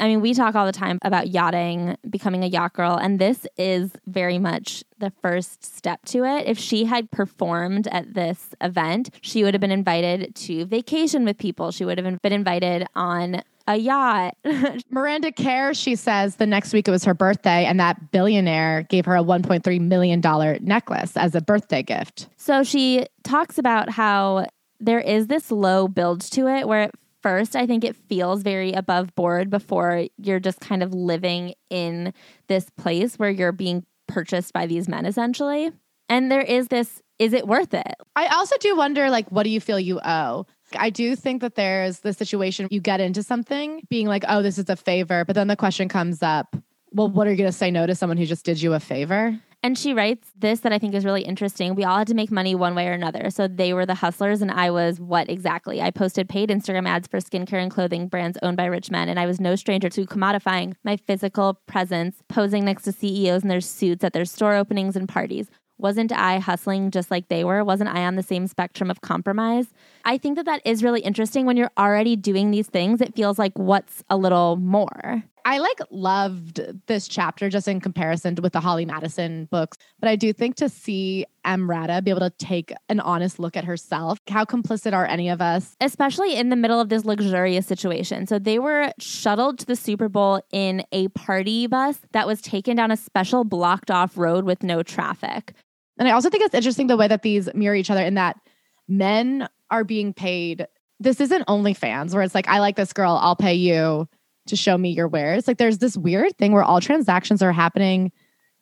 [0.00, 3.46] I mean, we talk all the time about yachting, becoming a yacht girl, and this
[3.56, 6.46] is very much the first step to it.
[6.46, 11.36] If she had performed at this event, she would have been invited to vacation with
[11.36, 11.72] people.
[11.72, 14.36] She would have been invited on a yacht.
[14.90, 19.04] Miranda Kerr, she says the next week it was her birthday, and that billionaire gave
[19.04, 20.20] her a $1.3 million
[20.64, 22.28] necklace as a birthday gift.
[22.36, 24.46] So she talks about how
[24.80, 28.72] there is this low build to it where at first I think it feels very
[28.72, 32.12] above board before you're just kind of living in
[32.46, 35.72] this place where you're being purchased by these men essentially.
[36.08, 37.94] And there is this is it worth it?
[38.14, 40.46] I also do wonder like what do you feel you owe?
[40.76, 44.58] I do think that there's the situation you get into something being like, oh, this
[44.58, 45.24] is a favor.
[45.24, 46.54] But then the question comes up,
[46.92, 48.80] well, what are you going to say no to someone who just did you a
[48.80, 49.38] favor?
[49.60, 51.74] And she writes this that I think is really interesting.
[51.74, 53.28] We all had to make money one way or another.
[53.30, 55.82] So they were the hustlers, and I was what exactly?
[55.82, 59.18] I posted paid Instagram ads for skincare and clothing brands owned by rich men, and
[59.18, 63.60] I was no stranger to commodifying my physical presence, posing next to CEOs in their
[63.60, 65.50] suits at their store openings and parties.
[65.76, 67.64] Wasn't I hustling just like they were?
[67.64, 69.66] Wasn't I on the same spectrum of compromise?
[70.04, 73.00] I think that that is really interesting when you're already doing these things.
[73.00, 75.22] It feels like what's a little more.
[75.48, 79.78] I like loved this chapter just in comparison with the Holly Madison books.
[79.98, 83.64] But I do think to see Emrata be able to take an honest look at
[83.64, 85.74] herself, how complicit are any of us?
[85.80, 88.26] Especially in the middle of this luxurious situation.
[88.26, 92.76] So they were shuttled to the Super Bowl in a party bus that was taken
[92.76, 95.54] down a special blocked off road with no traffic.
[95.98, 98.38] And I also think it's interesting the way that these mirror each other in that
[98.86, 100.66] men are being paid.
[101.00, 104.08] This isn't OnlyFans where it's like, I like this girl, I'll pay you
[104.48, 105.46] to show me your wares.
[105.46, 108.12] Like there's this weird thing where all transactions are happening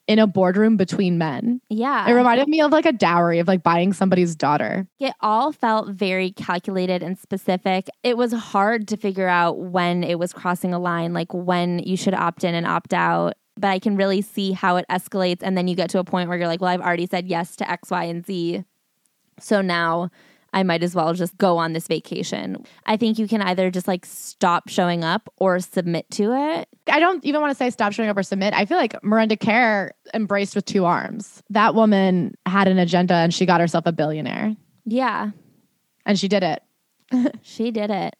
[0.06, 1.60] in a boardroom between men.
[1.68, 2.08] Yeah.
[2.08, 4.86] It reminded me of like a dowry of like buying somebody's daughter.
[5.00, 7.88] It all felt very calculated and specific.
[8.04, 11.96] It was hard to figure out when it was crossing a line, like when you
[11.96, 15.38] should opt in and opt out but I can really see how it escalates.
[15.40, 17.56] And then you get to a point where you're like, well, I've already said yes
[17.56, 18.64] to X, Y, and Z.
[19.40, 20.10] So now
[20.56, 22.64] I might as well just go on this vacation.
[22.86, 26.66] I think you can either just like stop showing up or submit to it.
[26.90, 28.54] I don't even want to say stop showing up or submit.
[28.54, 31.42] I feel like Miranda Kerr embraced with two arms.
[31.50, 34.56] That woman had an agenda and she got herself a billionaire.
[34.86, 35.32] Yeah.
[36.06, 36.62] And she did it.
[37.42, 38.14] she did it.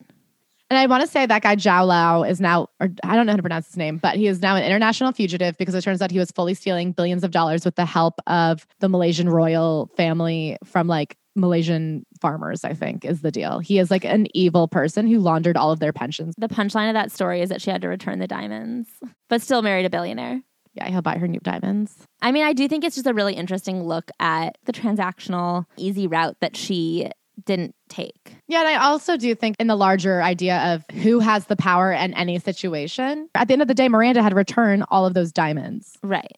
[0.69, 3.31] And I want to say that guy Zhao Lao is now, or I don't know
[3.31, 6.03] how to pronounce his name, but he is now an international fugitive because it turns
[6.03, 9.89] out he was fully stealing billions of dollars with the help of the Malaysian royal
[9.97, 13.59] family from like Malaysian farmers, I think is the deal.
[13.59, 16.35] He is like an evil person who laundered all of their pensions.
[16.37, 18.89] The punchline of that story is that she had to return the diamonds,
[19.29, 20.41] but still married a billionaire.
[20.73, 21.95] Yeah, he'll buy her new diamonds.
[22.21, 26.05] I mean, I do think it's just a really interesting look at the transactional, easy
[26.05, 27.09] route that she
[27.45, 28.35] didn't take.
[28.47, 31.91] Yeah, and I also do think in the larger idea of who has the power
[31.91, 33.29] in any situation.
[33.35, 35.97] At the end of the day, Miranda had to return all of those diamonds.
[36.03, 36.37] Right.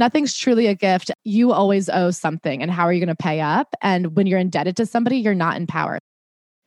[0.00, 1.10] Nothing's truly a gift.
[1.24, 2.62] You always owe something.
[2.62, 3.74] And how are you going to pay up?
[3.82, 5.98] And when you're indebted to somebody, you're not in power.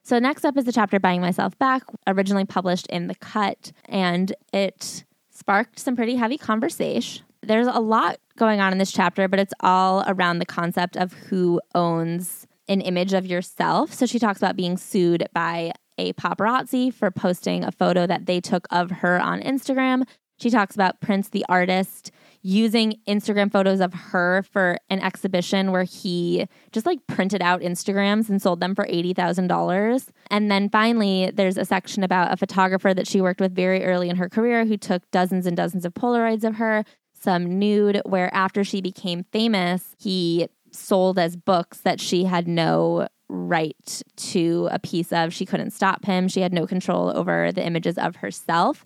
[0.03, 3.71] So, next up is the chapter Buying Myself Back, originally published in The Cut.
[3.85, 7.25] And it sparked some pretty heavy conversation.
[7.41, 11.13] There's a lot going on in this chapter, but it's all around the concept of
[11.13, 13.93] who owns an image of yourself.
[13.93, 18.39] So she talks about being sued by a paparazzi for posting a photo that they
[18.39, 20.03] took of her on Instagram.
[20.37, 22.11] She talks about Prince the artist
[22.43, 28.29] using Instagram photos of her for an exhibition where he just like printed out Instagrams
[28.29, 30.09] and sold them for $80,000.
[30.29, 34.09] And then finally, there's a section about a photographer that she worked with very early
[34.09, 36.83] in her career who took dozens and dozens of Polaroids of her,
[37.13, 43.07] some nude, where after she became famous, he sold as books that she had no
[43.29, 45.33] right to a piece of.
[45.33, 46.27] She couldn't stop him.
[46.27, 48.85] She had no control over the images of herself.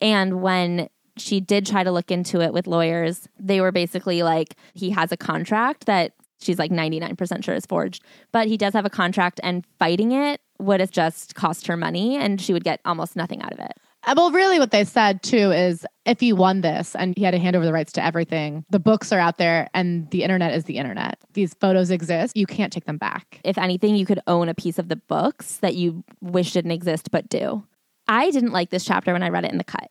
[0.00, 0.88] And when
[1.20, 5.12] she did try to look into it with lawyers, they were basically like, he has
[5.12, 8.02] a contract that she's like 99% sure is forged,
[8.32, 12.16] but he does have a contract and fighting it would have just cost her money
[12.16, 13.72] and she would get almost nothing out of it.
[14.06, 17.32] Uh, Well, really, what they said too is if he won this and he had
[17.32, 20.54] to hand over the rights to everything, the books are out there and the internet
[20.54, 21.18] is the internet.
[21.34, 22.36] These photos exist.
[22.36, 23.40] You can't take them back.
[23.44, 27.10] If anything, you could own a piece of the books that you wish didn't exist
[27.10, 27.64] but do.
[28.06, 29.90] I didn't like this chapter when I read it in the cut.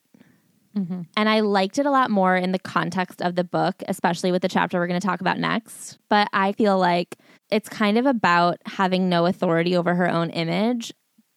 [0.77, 1.01] Mm-hmm.
[1.15, 4.41] And I liked it a lot more in the context of the book, especially with
[4.41, 5.97] the chapter we're going to talk about next.
[6.09, 7.17] But I feel like
[7.49, 10.93] it's kind of about having no authority over her own image.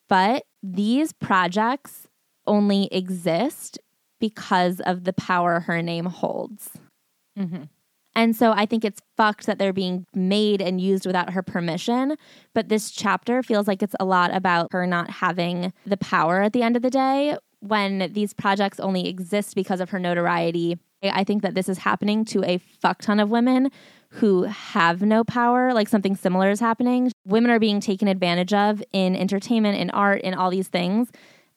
[0.09, 2.07] But these projects
[2.47, 3.79] only exist
[4.19, 6.71] because of the power her name holds.
[7.39, 7.65] Mm-hmm.
[8.17, 12.17] And so I think it's fucked that they're being made and used without her permission.
[12.55, 16.53] But this chapter feels like it's a lot about her not having the power at
[16.53, 20.79] the end of the day when these projects only exist because of her notoriety.
[21.03, 23.71] I think that this is happening to a fuck ton of women
[24.15, 27.13] who have no power, like something similar is happening.
[27.25, 31.11] Women are being taken advantage of in entertainment, in art, in all these things.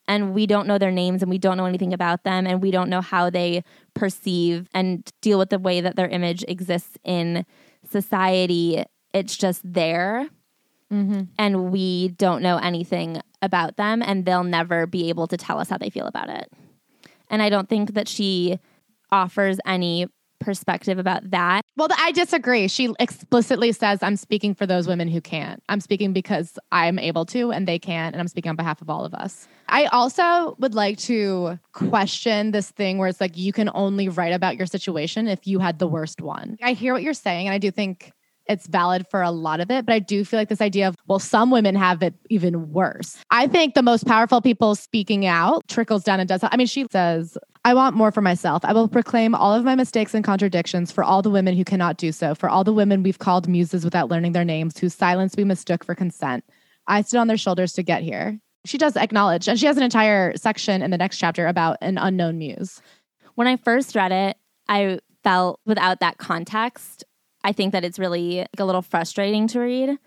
[0.07, 2.71] And we don't know their names and we don't know anything about them and we
[2.71, 7.45] don't know how they perceive and deal with the way that their image exists in
[7.89, 8.83] society.
[9.13, 10.27] It's just there.
[10.93, 11.21] Mm-hmm.
[11.39, 15.69] And we don't know anything about them and they'll never be able to tell us
[15.69, 16.51] how they feel about it.
[17.29, 18.59] And I don't think that she
[19.11, 20.07] offers any
[20.39, 21.61] perspective about that.
[21.77, 22.67] Well, I disagree.
[22.67, 25.63] She explicitly says, I'm speaking for those women who can't.
[25.69, 28.13] I'm speaking because I'm able to and they can't.
[28.13, 29.47] And I'm speaking on behalf of all of us.
[29.69, 34.33] I also would like to question this thing where it's like you can only write
[34.33, 36.57] about your situation if you had the worst one.
[36.61, 37.47] I hear what you're saying.
[37.47, 38.11] And I do think
[38.47, 40.95] it's valid for a lot of it, but I do feel like this idea of,
[41.07, 43.17] well, some women have it even worse.
[43.31, 46.41] I think the most powerful people speaking out trickles down and does.
[46.43, 48.65] I mean, she says, I want more for myself.
[48.65, 51.97] I will proclaim all of my mistakes and contradictions for all the women who cannot
[51.97, 55.35] do so, for all the women we've called muses without learning their names, whose silence
[55.37, 56.43] we mistook for consent.
[56.87, 58.37] I stood on their shoulders to get here.
[58.65, 61.97] She does acknowledge, and she has an entire section in the next chapter about an
[61.97, 62.81] unknown muse.
[63.35, 64.37] When I first read it,
[64.67, 67.05] I felt without that context,
[67.43, 69.97] I think that it's really like a little frustrating to read.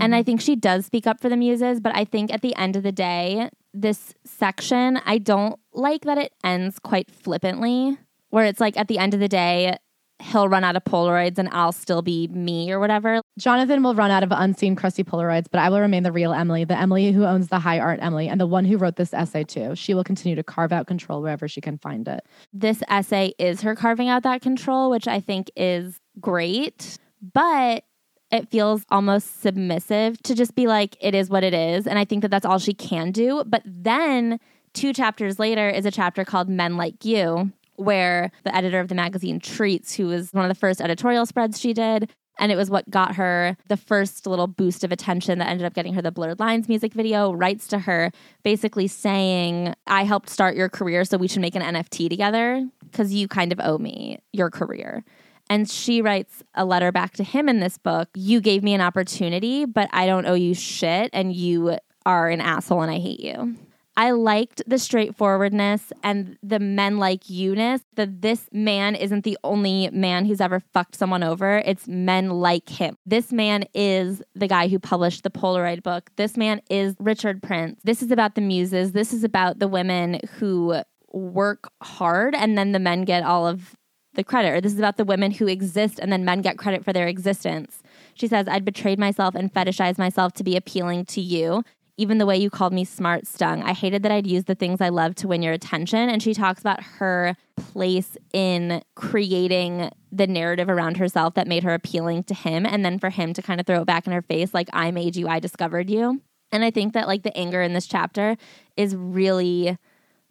[0.00, 0.26] And I mm-hmm.
[0.26, 2.84] think she does speak up for the muses, but I think at the end of
[2.84, 7.98] the day, this section, I don't like that it ends quite flippantly,
[8.30, 9.76] where it's like at the end of the day,
[10.20, 13.20] he'll run out of Polaroids and I'll still be me or whatever.
[13.38, 16.64] Jonathan will run out of unseen, crusty Polaroids, but I will remain the real Emily,
[16.64, 19.44] the Emily who owns the high art Emily, and the one who wrote this essay
[19.44, 19.74] too.
[19.76, 22.26] She will continue to carve out control wherever she can find it.
[22.52, 27.84] This essay is her carving out that control, which I think is great, but
[28.30, 31.86] it feels almost submissive to just be like, it is what it is.
[31.86, 33.42] And I think that that's all she can do.
[33.46, 34.38] But then
[34.74, 38.94] two chapters later is a chapter called Men Like You, where the editor of the
[38.94, 42.70] magazine Treats, who was one of the first editorial spreads she did, and it was
[42.70, 46.12] what got her the first little boost of attention that ended up getting her the
[46.12, 48.12] Blurred Lines music video, writes to her
[48.42, 53.12] basically saying, I helped start your career, so we should make an NFT together because
[53.12, 55.04] you kind of owe me your career.
[55.50, 58.80] And she writes a letter back to him in this book You gave me an
[58.80, 63.20] opportunity, but I don't owe you shit, and you are an asshole, and I hate
[63.20, 63.56] you.
[63.98, 69.90] I liked the straightforwardness and the men like you-ness that this man isn't the only
[69.90, 71.58] man who's ever fucked someone over.
[71.66, 72.96] It's men like him.
[73.04, 76.10] This man is the guy who published the Polaroid book.
[76.14, 77.80] This man is Richard Prince.
[77.82, 78.92] This is about the muses.
[78.92, 80.80] This is about the women who
[81.12, 83.74] work hard and then the men get all of
[84.18, 84.48] the credit.
[84.48, 87.06] Or this is about the women who exist and then men get credit for their
[87.06, 87.82] existence.
[88.12, 91.62] She says, I'd betrayed myself and fetishized myself to be appealing to you.
[91.96, 93.62] Even the way you called me smart stung.
[93.62, 96.08] I hated that I'd use the things I love to win your attention.
[96.08, 101.74] And she talks about her place in creating the narrative around herself that made her
[101.74, 102.66] appealing to him.
[102.66, 104.90] And then for him to kind of throw it back in her face, like, I
[104.90, 106.20] made you, I discovered you.
[106.52, 108.36] And I think that, like, the anger in this chapter
[108.76, 109.76] is really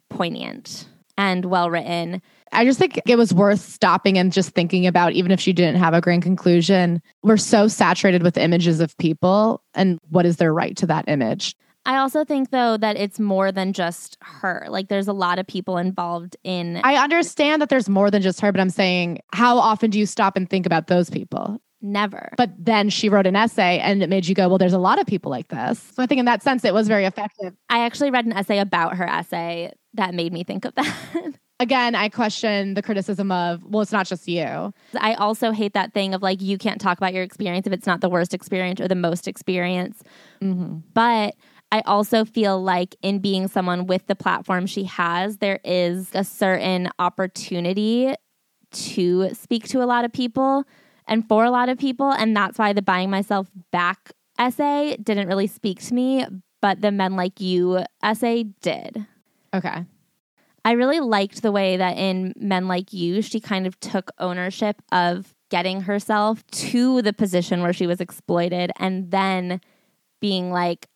[0.08, 2.22] poignant and well written.
[2.52, 5.76] I just think it was worth stopping and just thinking about, even if she didn't
[5.76, 7.02] have a grand conclusion.
[7.22, 11.54] We're so saturated with images of people and what is their right to that image.
[11.86, 14.66] I also think, though, that it's more than just her.
[14.68, 16.80] Like, there's a lot of people involved in.
[16.84, 20.04] I understand that there's more than just her, but I'm saying, how often do you
[20.04, 21.60] stop and think about those people?
[21.80, 22.32] Never.
[22.36, 25.00] But then she wrote an essay and it made you go, well, there's a lot
[25.00, 25.78] of people like this.
[25.94, 27.54] So I think in that sense, it was very effective.
[27.70, 30.94] I actually read an essay about her essay that made me think of that.
[31.60, 34.72] Again, I question the criticism of, well, it's not just you.
[35.00, 37.86] I also hate that thing of like, you can't talk about your experience if it's
[37.86, 40.02] not the worst experience or the most experience.
[40.40, 40.78] Mm-hmm.
[40.94, 41.34] But
[41.72, 46.22] I also feel like in being someone with the platform she has, there is a
[46.22, 48.14] certain opportunity
[48.70, 50.64] to speak to a lot of people
[51.08, 52.10] and for a lot of people.
[52.10, 56.24] And that's why the buying myself back essay didn't really speak to me,
[56.62, 59.04] but the men like you essay did.
[59.52, 59.84] Okay.
[60.64, 64.82] I really liked the way that in Men Like You, she kind of took ownership
[64.92, 69.60] of getting herself to the position where she was exploited and then
[70.20, 70.88] being like,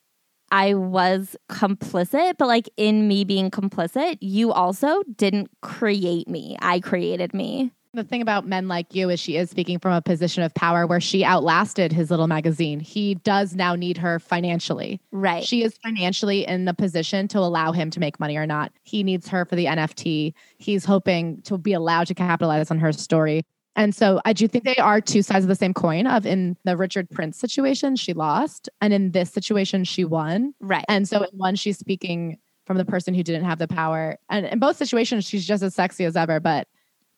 [0.50, 6.56] I was complicit, but like in me being complicit, you also didn't create me.
[6.60, 7.72] I created me.
[7.94, 10.86] The thing about men like you is she is speaking from a position of power
[10.86, 12.80] where she outlasted his little magazine.
[12.80, 14.98] He does now need her financially.
[15.10, 15.44] Right.
[15.44, 18.72] She is financially in the position to allow him to make money or not.
[18.82, 20.32] He needs her for the NFT.
[20.56, 23.44] He's hoping to be allowed to capitalize on her story.
[23.76, 26.56] And so I do think they are two sides of the same coin of in
[26.64, 28.70] the Richard Prince situation, she lost.
[28.80, 30.54] And in this situation, she won.
[30.60, 30.84] right.
[30.88, 34.16] And so in one, she's speaking from the person who didn't have the power.
[34.30, 36.68] And in both situations, she's just as sexy as ever, but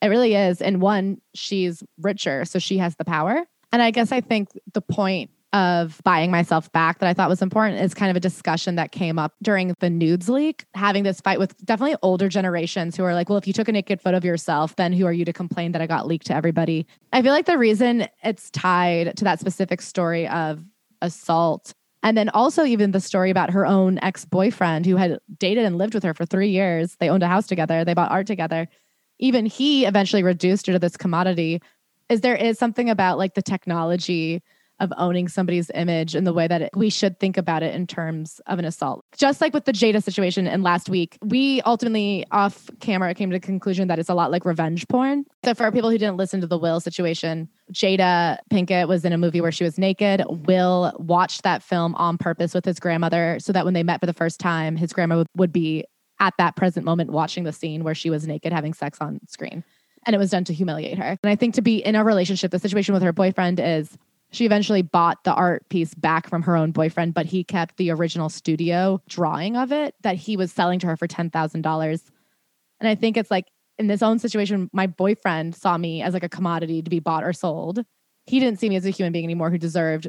[0.04, 0.60] it really is.
[0.60, 3.44] And one, she's richer, so she has the power.
[3.72, 7.40] And I guess I think the point of buying myself back that I thought was
[7.40, 11.20] important is kind of a discussion that came up during the nudes leak, having this
[11.20, 14.16] fight with definitely older generations who are like, well, if you took a naked photo
[14.16, 16.86] of yourself, then who are you to complain that it got leaked to everybody?
[17.12, 20.60] I feel like the reason it's tied to that specific story of
[21.00, 25.78] assault and then also even the story about her own ex-boyfriend who had dated and
[25.78, 26.96] lived with her for three years.
[27.00, 27.84] They owned a house together.
[27.84, 28.68] They bought art together.
[29.24, 31.62] Even he eventually reduced her to this commodity.
[32.10, 34.42] Is there is something about like the technology
[34.80, 37.86] of owning somebody's image and the way that it, we should think about it in
[37.86, 39.04] terms of an assault.
[39.16, 43.36] Just like with the Jada situation and last week, we ultimately off camera came to
[43.36, 45.24] the conclusion that it's a lot like revenge porn.
[45.44, 49.18] So for people who didn't listen to the Will situation, Jada Pinkett was in a
[49.18, 50.22] movie where she was naked.
[50.28, 54.06] Will watched that film on purpose with his grandmother so that when they met for
[54.06, 55.84] the first time, his grandma would, would be
[56.24, 59.62] at that present moment watching the scene where she was naked having sex on screen.
[60.06, 61.18] And it was done to humiliate her.
[61.22, 63.98] And I think to be in a relationship, the situation with her boyfriend is
[64.32, 67.90] she eventually bought the art piece back from her own boyfriend, but he kept the
[67.90, 72.10] original studio drawing of it that he was selling to her for $10,000.
[72.80, 73.46] And I think it's like
[73.78, 77.24] in this own situation, my boyfriend saw me as like a commodity to be bought
[77.24, 77.84] or sold.
[78.26, 80.08] He didn't see me as a human being anymore who deserved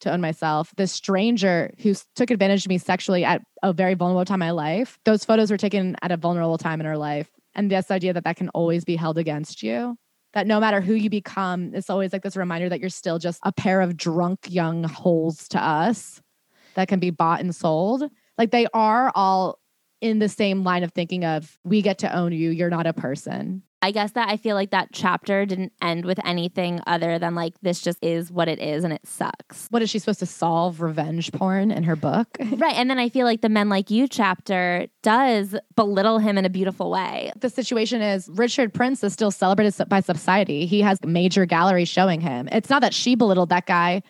[0.00, 0.72] to own myself.
[0.76, 4.50] This stranger who took advantage of me sexually at a very vulnerable time in my
[4.50, 7.30] life, those photos were taken at a vulnerable time in her life.
[7.54, 9.96] And this idea that that can always be held against you
[10.32, 13.40] that no matter who you become, it's always like this reminder that you're still just
[13.44, 16.20] a pair of drunk young holes to us
[16.74, 18.08] that can be bought and sold.
[18.38, 19.58] Like they are all
[20.00, 22.92] in the same line of thinking of we get to own you, you're not a
[22.92, 23.62] person.
[23.82, 27.54] I guess that I feel like that chapter didn't end with anything other than like
[27.62, 29.68] this just is what it is and it sucks.
[29.70, 32.28] What is she supposed to solve revenge porn in her book?
[32.60, 32.74] Right.
[32.74, 36.50] And then I feel like the Men Like You chapter does belittle him in a
[36.50, 37.32] beautiful way.
[37.40, 40.66] the situation is Richard Prince is still celebrated by society.
[40.66, 42.48] He has major galleries showing him.
[42.52, 44.02] It's not that she belittled that guy.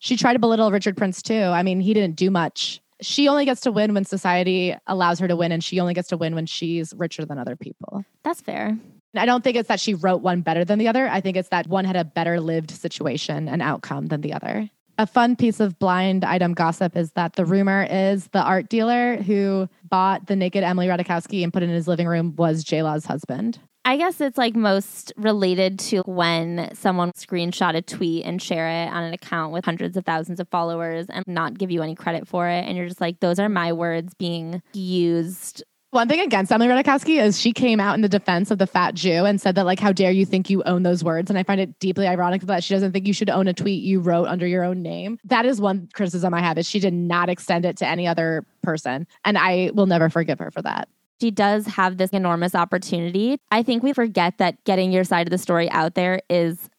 [0.00, 1.34] She tried to belittle Richard Prince too.
[1.44, 2.80] I mean, he didn't do much.
[3.00, 6.08] She only gets to win when society allows her to win, and she only gets
[6.08, 8.04] to win when she's richer than other people.
[8.24, 8.76] That's fair.
[9.14, 11.08] I don't think it's that she wrote one better than the other.
[11.08, 14.70] I think it's that one had a better lived situation and outcome than the other.
[14.98, 19.16] A fun piece of blind item gossip is that the rumor is the art dealer
[19.16, 22.82] who bought the naked Emily Ratajkowski and put it in his living room was J
[22.82, 23.58] Law's husband.
[23.84, 28.92] I guess it's like most related to when someone screenshot a tweet and share it
[28.92, 32.28] on an account with hundreds of thousands of followers and not give you any credit
[32.28, 32.64] for it.
[32.64, 35.64] And you're just like, those are my words being used.
[35.92, 38.94] One thing against Emily Ratajkowski is she came out in the defense of the fat
[38.94, 41.30] Jew and said that like, how dare you think you own those words?
[41.30, 43.82] And I find it deeply ironic that she doesn't think you should own a tweet
[43.82, 45.18] you wrote under your own name.
[45.24, 48.46] That is one criticism I have is she did not extend it to any other
[48.62, 50.88] person, and I will never forgive her for that.
[51.20, 53.38] She does have this enormous opportunity.
[53.50, 56.70] I think we forget that getting your side of the story out there is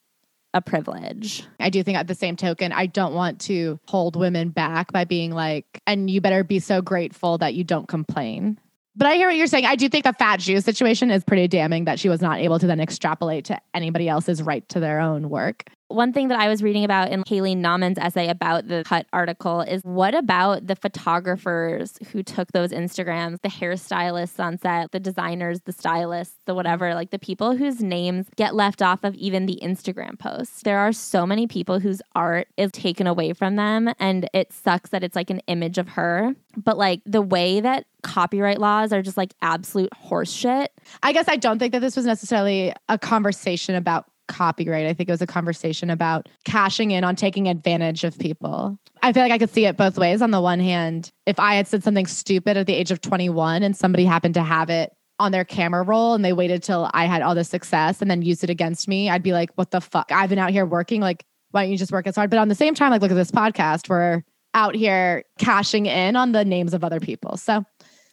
[0.54, 1.44] a privilege.
[1.60, 5.04] I do think at the same token, I don't want to hold women back by
[5.04, 8.58] being like, and you better be so grateful that you don't complain.
[8.96, 9.66] But I hear what you're saying.
[9.66, 12.60] I do think the fat Jew situation is pretty damning that she was not able
[12.60, 15.64] to then extrapolate to anybody else's right to their own work.
[15.94, 19.60] One thing that I was reading about in Kaylee Nauman's essay about the cut article
[19.60, 25.60] is what about the photographers who took those Instagrams, the hairstylists on set, the designers,
[25.60, 29.60] the stylists, the whatever, like the people whose names get left off of even the
[29.62, 30.62] Instagram posts.
[30.62, 34.90] There are so many people whose art is taken away from them, and it sucks
[34.90, 36.34] that it's like an image of her.
[36.56, 40.68] But like the way that copyright laws are just like absolute horseshit.
[41.04, 44.86] I guess I don't think that this was necessarily a conversation about copyright.
[44.86, 48.78] I think it was a conversation about cashing in on taking advantage of people.
[49.02, 50.22] I feel like I could see it both ways.
[50.22, 53.62] On the one hand, if I had said something stupid at the age of 21
[53.62, 57.06] and somebody happened to have it on their camera roll and they waited till I
[57.06, 59.80] had all the success and then used it against me, I'd be like, what the
[59.80, 60.10] fuck?
[60.10, 61.00] I've been out here working.
[61.00, 62.30] Like, why don't you just work as hard?
[62.30, 63.88] But on the same time, like, look at this podcast.
[63.88, 64.24] We're
[64.54, 67.36] out here cashing in on the names of other people.
[67.36, 67.64] So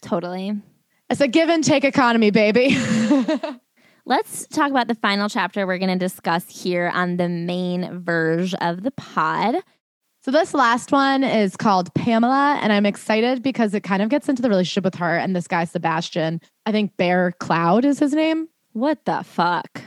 [0.02, 0.54] Totally.
[1.10, 2.70] It's a give and take economy, baby.
[4.06, 8.56] Let's talk about the final chapter we're going to discuss here on the main verge
[8.56, 9.58] of the pod.
[10.24, 14.28] So this last one is called Pamela, and I'm excited because it kind of gets
[14.28, 16.42] into the relationship with her and this guy Sebastian.
[16.66, 18.48] I think Bear Cloud is his name.
[18.74, 19.82] What the fuck?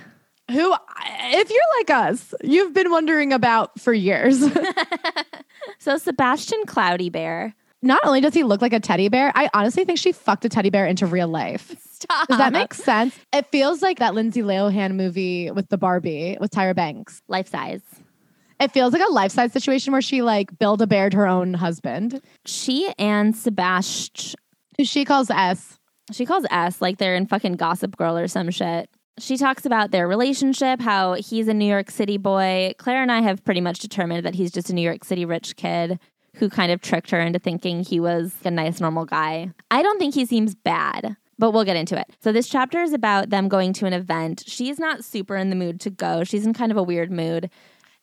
[0.51, 0.75] Who,
[1.07, 4.45] if you're like us, you've been wondering about for years.
[5.79, 7.55] so Sebastian Cloudy Bear.
[7.83, 10.49] Not only does he look like a teddy bear, I honestly think she fucked a
[10.49, 11.77] teddy bear into real life.
[12.05, 12.29] Stop.
[12.29, 13.19] Does that make sense?
[13.33, 17.23] It feels like that Lindsay Lohan movie with the Barbie with Tyra Banks.
[17.29, 17.83] Life size.
[18.61, 21.55] It feels like a life size situation where she like build a bear her own
[21.55, 22.21] husband.
[22.47, 24.39] She and Sebastian,
[24.79, 25.79] who she calls S.
[26.13, 28.89] She calls S like they're in fucking Gossip Girl or some shit.
[29.19, 32.73] She talks about their relationship, how he's a New York City boy.
[32.79, 35.57] Claire and I have pretty much determined that he's just a New York City rich
[35.57, 35.99] kid
[36.37, 39.53] who kind of tricked her into thinking he was a nice, normal guy.
[39.71, 42.07] I don't think he seems bad, but we'll get into it.
[42.21, 44.45] So, this chapter is about them going to an event.
[44.47, 47.51] She's not super in the mood to go, she's in kind of a weird mood.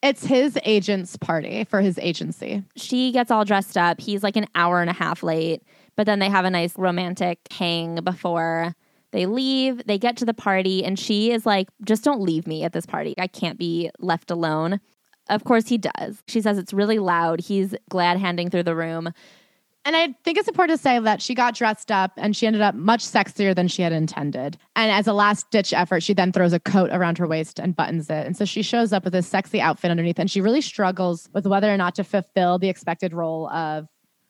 [0.03, 2.63] It's his agent's party for his agency.
[2.75, 4.01] She gets all dressed up.
[4.01, 5.61] He's like an hour and a half late,
[5.95, 8.75] but then they have a nice romantic hang before
[9.11, 12.63] they leave, they get to the party, and she is like, just don't leave me
[12.63, 13.13] at this party.
[13.17, 14.79] I can't be left alone.
[15.29, 16.23] Of course, he does.
[16.27, 17.41] She says it's really loud.
[17.41, 19.13] He's glad handing through the room.
[19.83, 22.61] And I think it's important to say that she got dressed up and she ended
[22.61, 24.57] up much sexier than she had intended.
[24.75, 27.75] And as a last ditch effort, she then throws a coat around her waist and
[27.75, 28.27] buttons it.
[28.27, 30.19] And so she shows up with this sexy outfit underneath.
[30.19, 33.87] And she really struggles with whether or not to fulfill the expected role of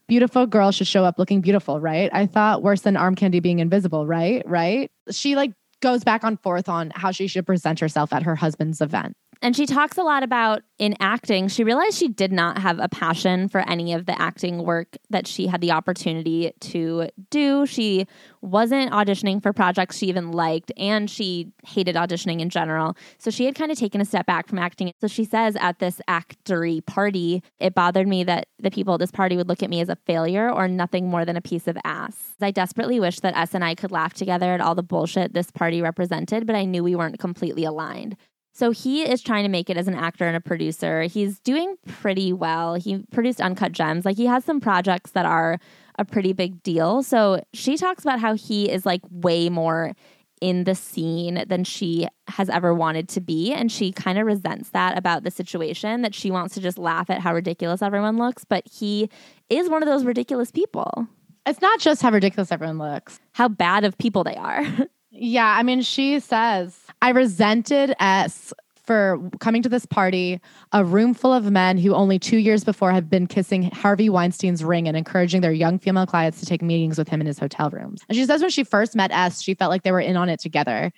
[0.07, 2.10] beautiful girl should show up looking beautiful, right?
[2.14, 4.44] I thought worse than arm candy being invisible, right?
[4.45, 4.90] Right?
[5.10, 5.52] She like
[5.82, 9.18] goes back and forth on how she should present herself at her husband's event.
[9.44, 12.90] And she talks a lot about in acting, she realized she did not have a
[12.90, 17.66] passion for any of the acting work that she had the opportunity to do.
[17.66, 18.08] She
[18.42, 22.96] wasn't auditioning for projects she even liked, and she hated auditioning in general.
[23.20, 24.92] So she had kind of taken a step back from acting.
[25.02, 29.12] So she says at this actory party, it bothered me that the people at this
[29.12, 31.78] party would look at me as a failure or nothing more than a piece of
[31.84, 32.36] ass.
[32.42, 35.52] I desperately wish that S and I could laugh together at all the bullshit this
[35.52, 38.18] party represented, but I knew we weren't completely aligned.
[38.53, 41.03] So he is trying to make it as an actor and a producer.
[41.03, 42.76] He's doing pretty well.
[42.76, 44.06] He produced Uncut Gems.
[44.06, 45.60] Like he has some projects that are
[45.98, 47.03] a pretty big deal.
[47.03, 49.94] So she talks about how he is like way more
[50.41, 53.53] in the scene than she has ever wanted to be.
[53.53, 57.10] And she kind of resents that about the situation, that she wants to just laugh
[57.10, 58.44] at how ridiculous everyone looks.
[58.44, 59.10] But he
[59.49, 61.07] is one of those ridiculous people.
[61.45, 64.65] It's not just how ridiculous everyone looks, how bad of people they are.
[65.14, 68.53] Yeah, I mean, she says, I resented S
[68.84, 70.40] for coming to this party,
[70.72, 74.64] a room full of men who only two years before had been kissing Harvey Weinstein's
[74.64, 77.69] ring and encouraging their young female clients to take meetings with him in his hotel
[77.69, 78.02] rooms.
[78.10, 80.30] And she says when she first met S, she felt like they were in on
[80.30, 80.91] it together.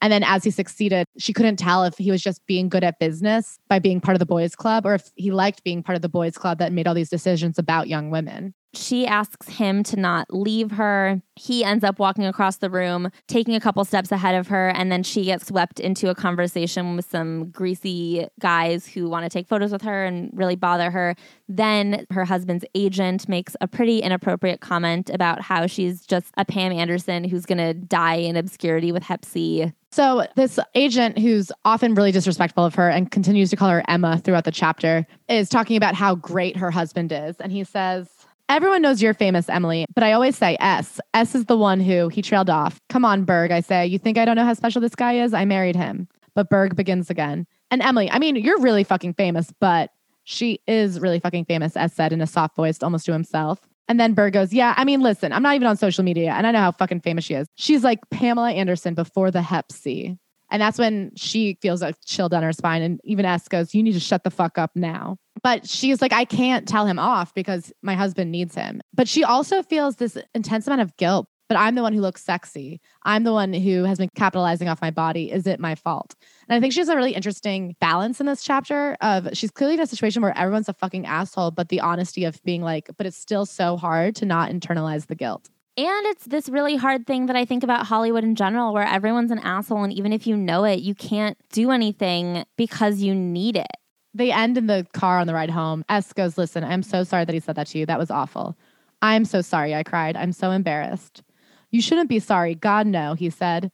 [0.00, 2.98] And then as he succeeded, she couldn't tell if he was just being good at
[2.98, 6.02] business by being part of the boys' club or if he liked being part of
[6.02, 8.54] the boys' club that made all these decisions about young women.
[8.74, 11.22] She asks him to not leave her.
[11.36, 14.92] He ends up walking across the room, taking a couple steps ahead of her, and
[14.92, 19.48] then she gets swept into a conversation with some greasy guys who want to take
[19.48, 21.16] photos with her and really bother her.
[21.48, 26.72] Then her husband's agent makes a pretty inappropriate comment about how she's just a Pam
[26.72, 29.72] Anderson who's going to die in obscurity with Hep C.
[29.90, 34.18] So, this agent who's often really disrespectful of her and continues to call her Emma
[34.18, 37.36] throughout the chapter is talking about how great her husband is.
[37.40, 38.17] And he says,
[38.48, 41.00] Everyone knows you're famous, Emily, but I always say S.
[41.12, 42.80] S is the one who he trailed off.
[42.88, 43.86] Come on, Berg, I say.
[43.86, 45.34] You think I don't know how special this guy is?
[45.34, 46.08] I married him.
[46.34, 47.46] But Berg begins again.
[47.70, 49.90] And Emily, I mean, you're really fucking famous, but
[50.24, 53.68] she is really fucking famous, S said in a soft voice, almost to himself.
[53.86, 56.46] And then Berg goes, Yeah, I mean, listen, I'm not even on social media and
[56.46, 57.48] I know how fucking famous she is.
[57.56, 60.16] She's like Pamela Anderson before the Hep C.
[60.50, 62.82] And that's when she feels a chill down her spine.
[62.82, 65.16] And even S goes, You need to shut the fuck up now.
[65.42, 68.80] But she's like, I can't tell him off because my husband needs him.
[68.94, 71.28] But she also feels this intense amount of guilt.
[71.48, 72.78] But I'm the one who looks sexy.
[73.04, 75.32] I'm the one who has been capitalizing off my body.
[75.32, 76.14] Is it my fault?
[76.46, 79.74] And I think she has a really interesting balance in this chapter of she's clearly
[79.74, 83.06] in a situation where everyone's a fucking asshole, but the honesty of being like, but
[83.06, 85.48] it's still so hard to not internalize the guilt.
[85.78, 89.30] And it's this really hard thing that I think about Hollywood in general, where everyone's
[89.30, 89.84] an asshole.
[89.84, 93.70] And even if you know it, you can't do anything because you need it.
[94.12, 95.84] They end in the car on the ride home.
[95.88, 97.86] S goes, Listen, I'm so sorry that he said that to you.
[97.86, 98.58] That was awful.
[99.02, 100.16] I'm so sorry, I cried.
[100.16, 101.22] I'm so embarrassed.
[101.70, 102.56] You shouldn't be sorry.
[102.56, 103.70] God, no, he said.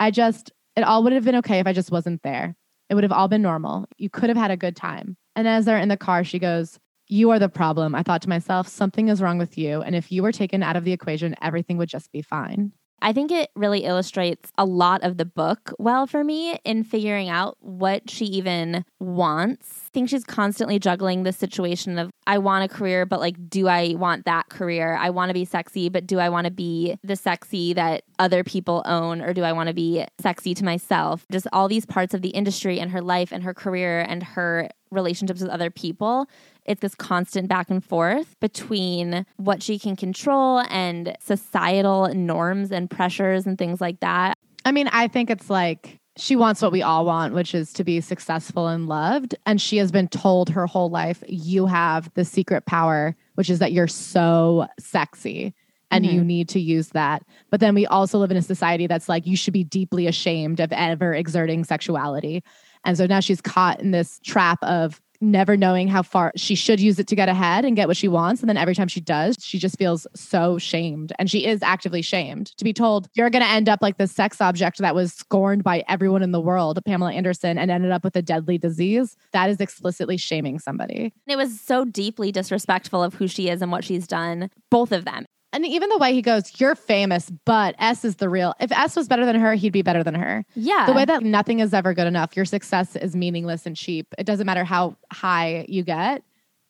[0.00, 2.56] I just, it all would have been okay if I just wasn't there.
[2.90, 3.86] It would have all been normal.
[3.96, 5.16] You could have had a good time.
[5.36, 6.80] And as they're in the car, she goes,
[7.14, 7.94] you are the problem.
[7.94, 9.82] I thought to myself, something is wrong with you.
[9.82, 12.72] And if you were taken out of the equation, everything would just be fine.
[13.00, 17.28] I think it really illustrates a lot of the book well for me in figuring
[17.28, 19.82] out what she even wants.
[19.86, 23.68] I think she's constantly juggling the situation of I want a career, but like, do
[23.68, 24.96] I want that career?
[24.96, 28.42] I want to be sexy, but do I want to be the sexy that other
[28.42, 31.26] people own, or do I want to be sexy to myself?
[31.30, 34.70] Just all these parts of the industry and her life and her career and her
[34.90, 36.26] relationships with other people
[36.64, 42.90] it's this constant back and forth between what she can control and societal norms and
[42.90, 44.38] pressures and things like that.
[44.64, 47.84] I mean, I think it's like she wants what we all want, which is to
[47.84, 49.34] be successful and loved.
[49.46, 53.58] And she has been told her whole life, you have the secret power, which is
[53.58, 55.54] that you're so sexy
[55.90, 56.14] and mm-hmm.
[56.14, 57.22] you need to use that.
[57.50, 60.60] But then we also live in a society that's like, you should be deeply ashamed
[60.60, 62.42] of ever exerting sexuality.
[62.84, 66.80] And so now she's caught in this trap of never knowing how far she should
[66.80, 68.42] use it to get ahead and get what she wants.
[68.42, 71.12] And then every time she does, she just feels so shamed.
[71.18, 74.06] And she is actively shamed to be told, you're going to end up like the
[74.06, 78.04] sex object that was scorned by everyone in the world, Pamela Anderson, and ended up
[78.04, 79.16] with a deadly disease.
[79.32, 81.12] That is explicitly shaming somebody.
[81.26, 85.04] It was so deeply disrespectful of who she is and what she's done, both of
[85.04, 85.24] them.
[85.54, 88.54] And even the way he goes, you're famous, but S is the real.
[88.58, 90.44] If S was better than her, he'd be better than her.
[90.56, 90.84] Yeah.
[90.84, 92.34] The way that nothing is ever good enough.
[92.34, 94.12] Your success is meaningless and cheap.
[94.18, 96.24] It doesn't matter how high you get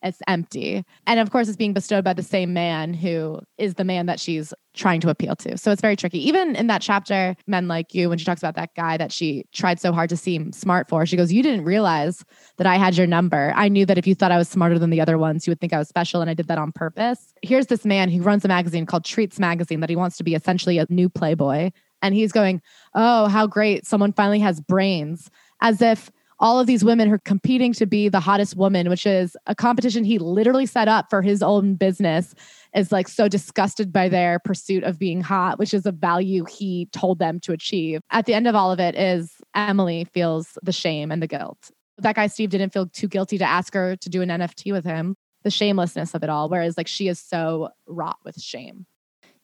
[0.04, 0.84] it's empty.
[1.06, 4.20] And of course, it's being bestowed by the same man who is the man that
[4.20, 5.56] she's trying to appeal to.
[5.56, 6.18] So it's very tricky.
[6.28, 9.44] Even in that chapter, Men Like You, when she talks about that guy that she
[9.52, 12.24] tried so hard to seem smart for, she goes, You didn't realize
[12.58, 13.52] that I had your number.
[13.56, 15.60] I knew that if you thought I was smarter than the other ones, you would
[15.60, 16.20] think I was special.
[16.20, 17.32] And I did that on purpose.
[17.42, 20.34] Here's this man who runs a magazine called Treats Magazine that he wants to be
[20.34, 21.70] essentially a new Playboy.
[22.02, 22.60] And he's going,
[22.94, 23.86] Oh, how great.
[23.86, 25.30] Someone finally has brains.
[25.62, 26.10] As if
[26.44, 29.54] all of these women who are competing to be the hottest woman, which is a
[29.54, 32.34] competition he literally set up for his own business,
[32.74, 36.86] is like so disgusted by their pursuit of being hot, which is a value he
[36.92, 38.02] told them to achieve.
[38.10, 41.70] At the end of all of it is Emily feels the shame and the guilt.
[41.96, 44.84] That guy Steve didn't feel too guilty to ask her to do an NFT with
[44.84, 45.16] him.
[45.44, 48.84] The shamelessness of it all, whereas like she is so wrought with shame.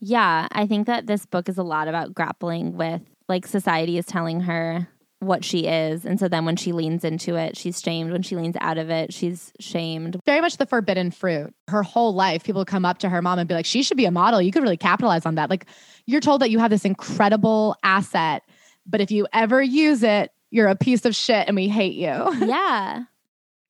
[0.01, 4.05] Yeah, I think that this book is a lot about grappling with like society is
[4.05, 4.87] telling her
[5.21, 6.05] what she is.
[6.05, 8.11] And so then when she leans into it, she's shamed.
[8.11, 10.19] When she leans out of it, she's shamed.
[10.27, 11.55] Very much the forbidden fruit.
[11.69, 14.07] Her whole life, people come up to her mom and be like, she should be
[14.07, 14.41] a model.
[14.41, 15.51] You could really capitalize on that.
[15.51, 15.67] Like,
[16.07, 18.43] you're told that you have this incredible asset,
[18.87, 22.09] but if you ever use it, you're a piece of shit and we hate you.
[22.49, 23.05] Yeah.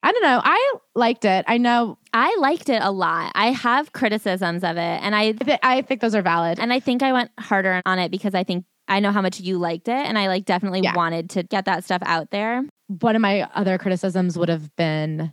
[0.03, 0.41] I don't know.
[0.43, 1.45] I liked it.
[1.47, 3.33] I know I liked it a lot.
[3.35, 6.59] I have criticisms of it, and I th- I think those are valid.
[6.59, 9.41] And I think I went harder on it because I think I know how much
[9.41, 10.95] you liked it, and I like definitely yeah.
[10.95, 12.65] wanted to get that stuff out there.
[12.89, 15.33] One of my other criticisms would have been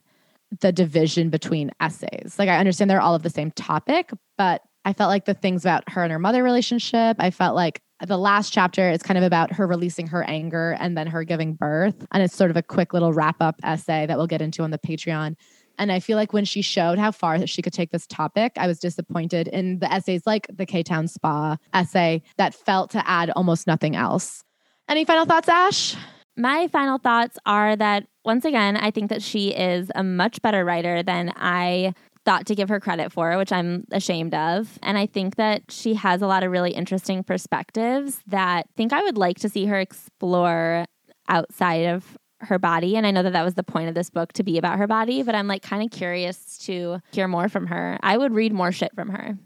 [0.61, 2.35] the division between essays.
[2.37, 5.65] Like, I understand they're all of the same topic, but I felt like the things
[5.65, 9.23] about her and her mother relationship, I felt like the last chapter is kind of
[9.23, 12.05] about her releasing her anger and then her giving birth.
[12.11, 14.71] And it's sort of a quick little wrap up essay that we'll get into on
[14.71, 15.35] the Patreon.
[15.77, 18.67] And I feel like when she showed how far she could take this topic, I
[18.67, 23.29] was disappointed in the essays like the K Town Spa essay that felt to add
[23.31, 24.43] almost nothing else.
[24.89, 25.95] Any final thoughts, Ash?
[26.35, 30.63] My final thoughts are that once again, I think that she is a much better
[30.63, 31.93] writer than I
[32.25, 34.77] thought to give her credit for, which I'm ashamed of.
[34.83, 38.91] And I think that she has a lot of really interesting perspectives that I think
[38.91, 40.85] I would like to see her explore
[41.29, 44.31] outside of her body and i know that that was the point of this book
[44.33, 47.67] to be about her body but i'm like kind of curious to hear more from
[47.67, 47.97] her.
[48.03, 49.37] I would read more shit from her.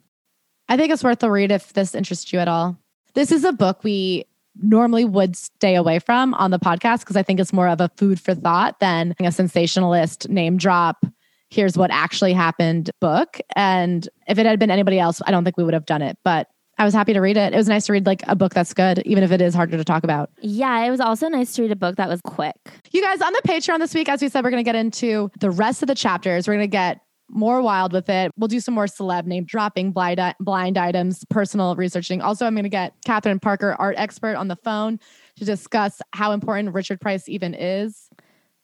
[0.68, 2.78] I think it's worth the read if this interests you at all.
[3.14, 4.26] This is a book we
[4.62, 7.90] normally would stay away from on the podcast because i think it's more of a
[7.96, 11.06] food for thought than a sensationalist name drop
[11.50, 13.40] here's what actually happened book.
[13.56, 16.18] And if it had been anybody else i don't think we would have done it.
[16.26, 16.48] But
[16.82, 17.54] I was happy to read it.
[17.54, 19.78] It was nice to read like a book that's good, even if it is harder
[19.78, 20.32] to talk about.
[20.42, 22.56] Yeah, it was also nice to read a book that was quick.
[22.90, 25.30] You guys, on the Patreon this week, as we said, we're going to get into
[25.40, 26.48] the rest of the chapters.
[26.48, 28.32] We're going to get more wild with it.
[28.36, 32.20] We'll do some more celeb name dropping, blind, blind items, personal researching.
[32.20, 35.00] Also, I'm going to get Catherine Parker, art expert, on the phone
[35.36, 38.10] to discuss how important Richard Price even is.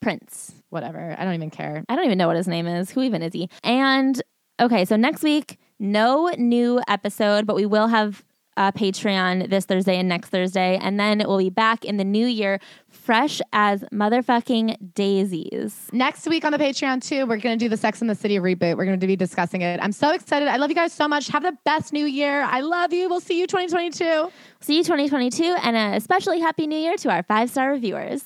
[0.01, 0.55] Prince.
[0.71, 1.15] Whatever.
[1.19, 1.83] I don't even care.
[1.87, 2.89] I don't even know what his name is.
[2.89, 3.47] Who even is he?
[3.63, 4.19] And
[4.59, 8.23] okay, so next week, no new episode, but we will have
[8.57, 10.77] a Patreon this Thursday and next Thursday.
[10.81, 12.59] And then we'll be back in the new year,
[12.89, 15.87] fresh as motherfucking daisies.
[15.93, 18.37] Next week on the Patreon, too, we're going to do the Sex and the City
[18.37, 18.75] reboot.
[18.75, 19.79] We're going to be discussing it.
[19.81, 20.47] I'm so excited.
[20.47, 21.27] I love you guys so much.
[21.27, 22.41] Have the best new year.
[22.41, 23.07] I love you.
[23.07, 24.31] We'll see you 2022.
[24.61, 25.43] See you 2022.
[25.61, 28.25] And a especially happy new year to our five star reviewers.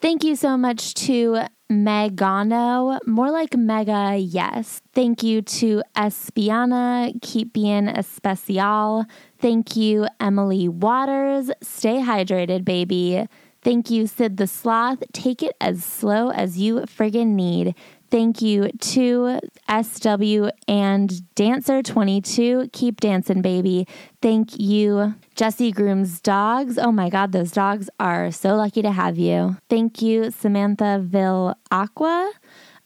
[0.00, 4.80] Thank you so much to Megano, more like Mega, yes.
[4.94, 9.04] Thank you to Espiana, keep being especial.
[9.38, 11.50] Thank you, Emily Waters.
[11.60, 13.26] Stay hydrated, baby.
[13.60, 15.02] Thank you, Sid the Sloth.
[15.12, 17.74] Take it as slow as you friggin' need.
[18.10, 22.72] Thank you to SW and Dancer22.
[22.72, 23.86] Keep dancing, baby.
[24.22, 26.78] Thank you, Jesse Groom's dogs.
[26.78, 29.58] Oh my God, those dogs are so lucky to have you.
[29.68, 32.32] Thank you, Samantha Ville Aqua.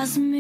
[0.06, 0.35] doesn't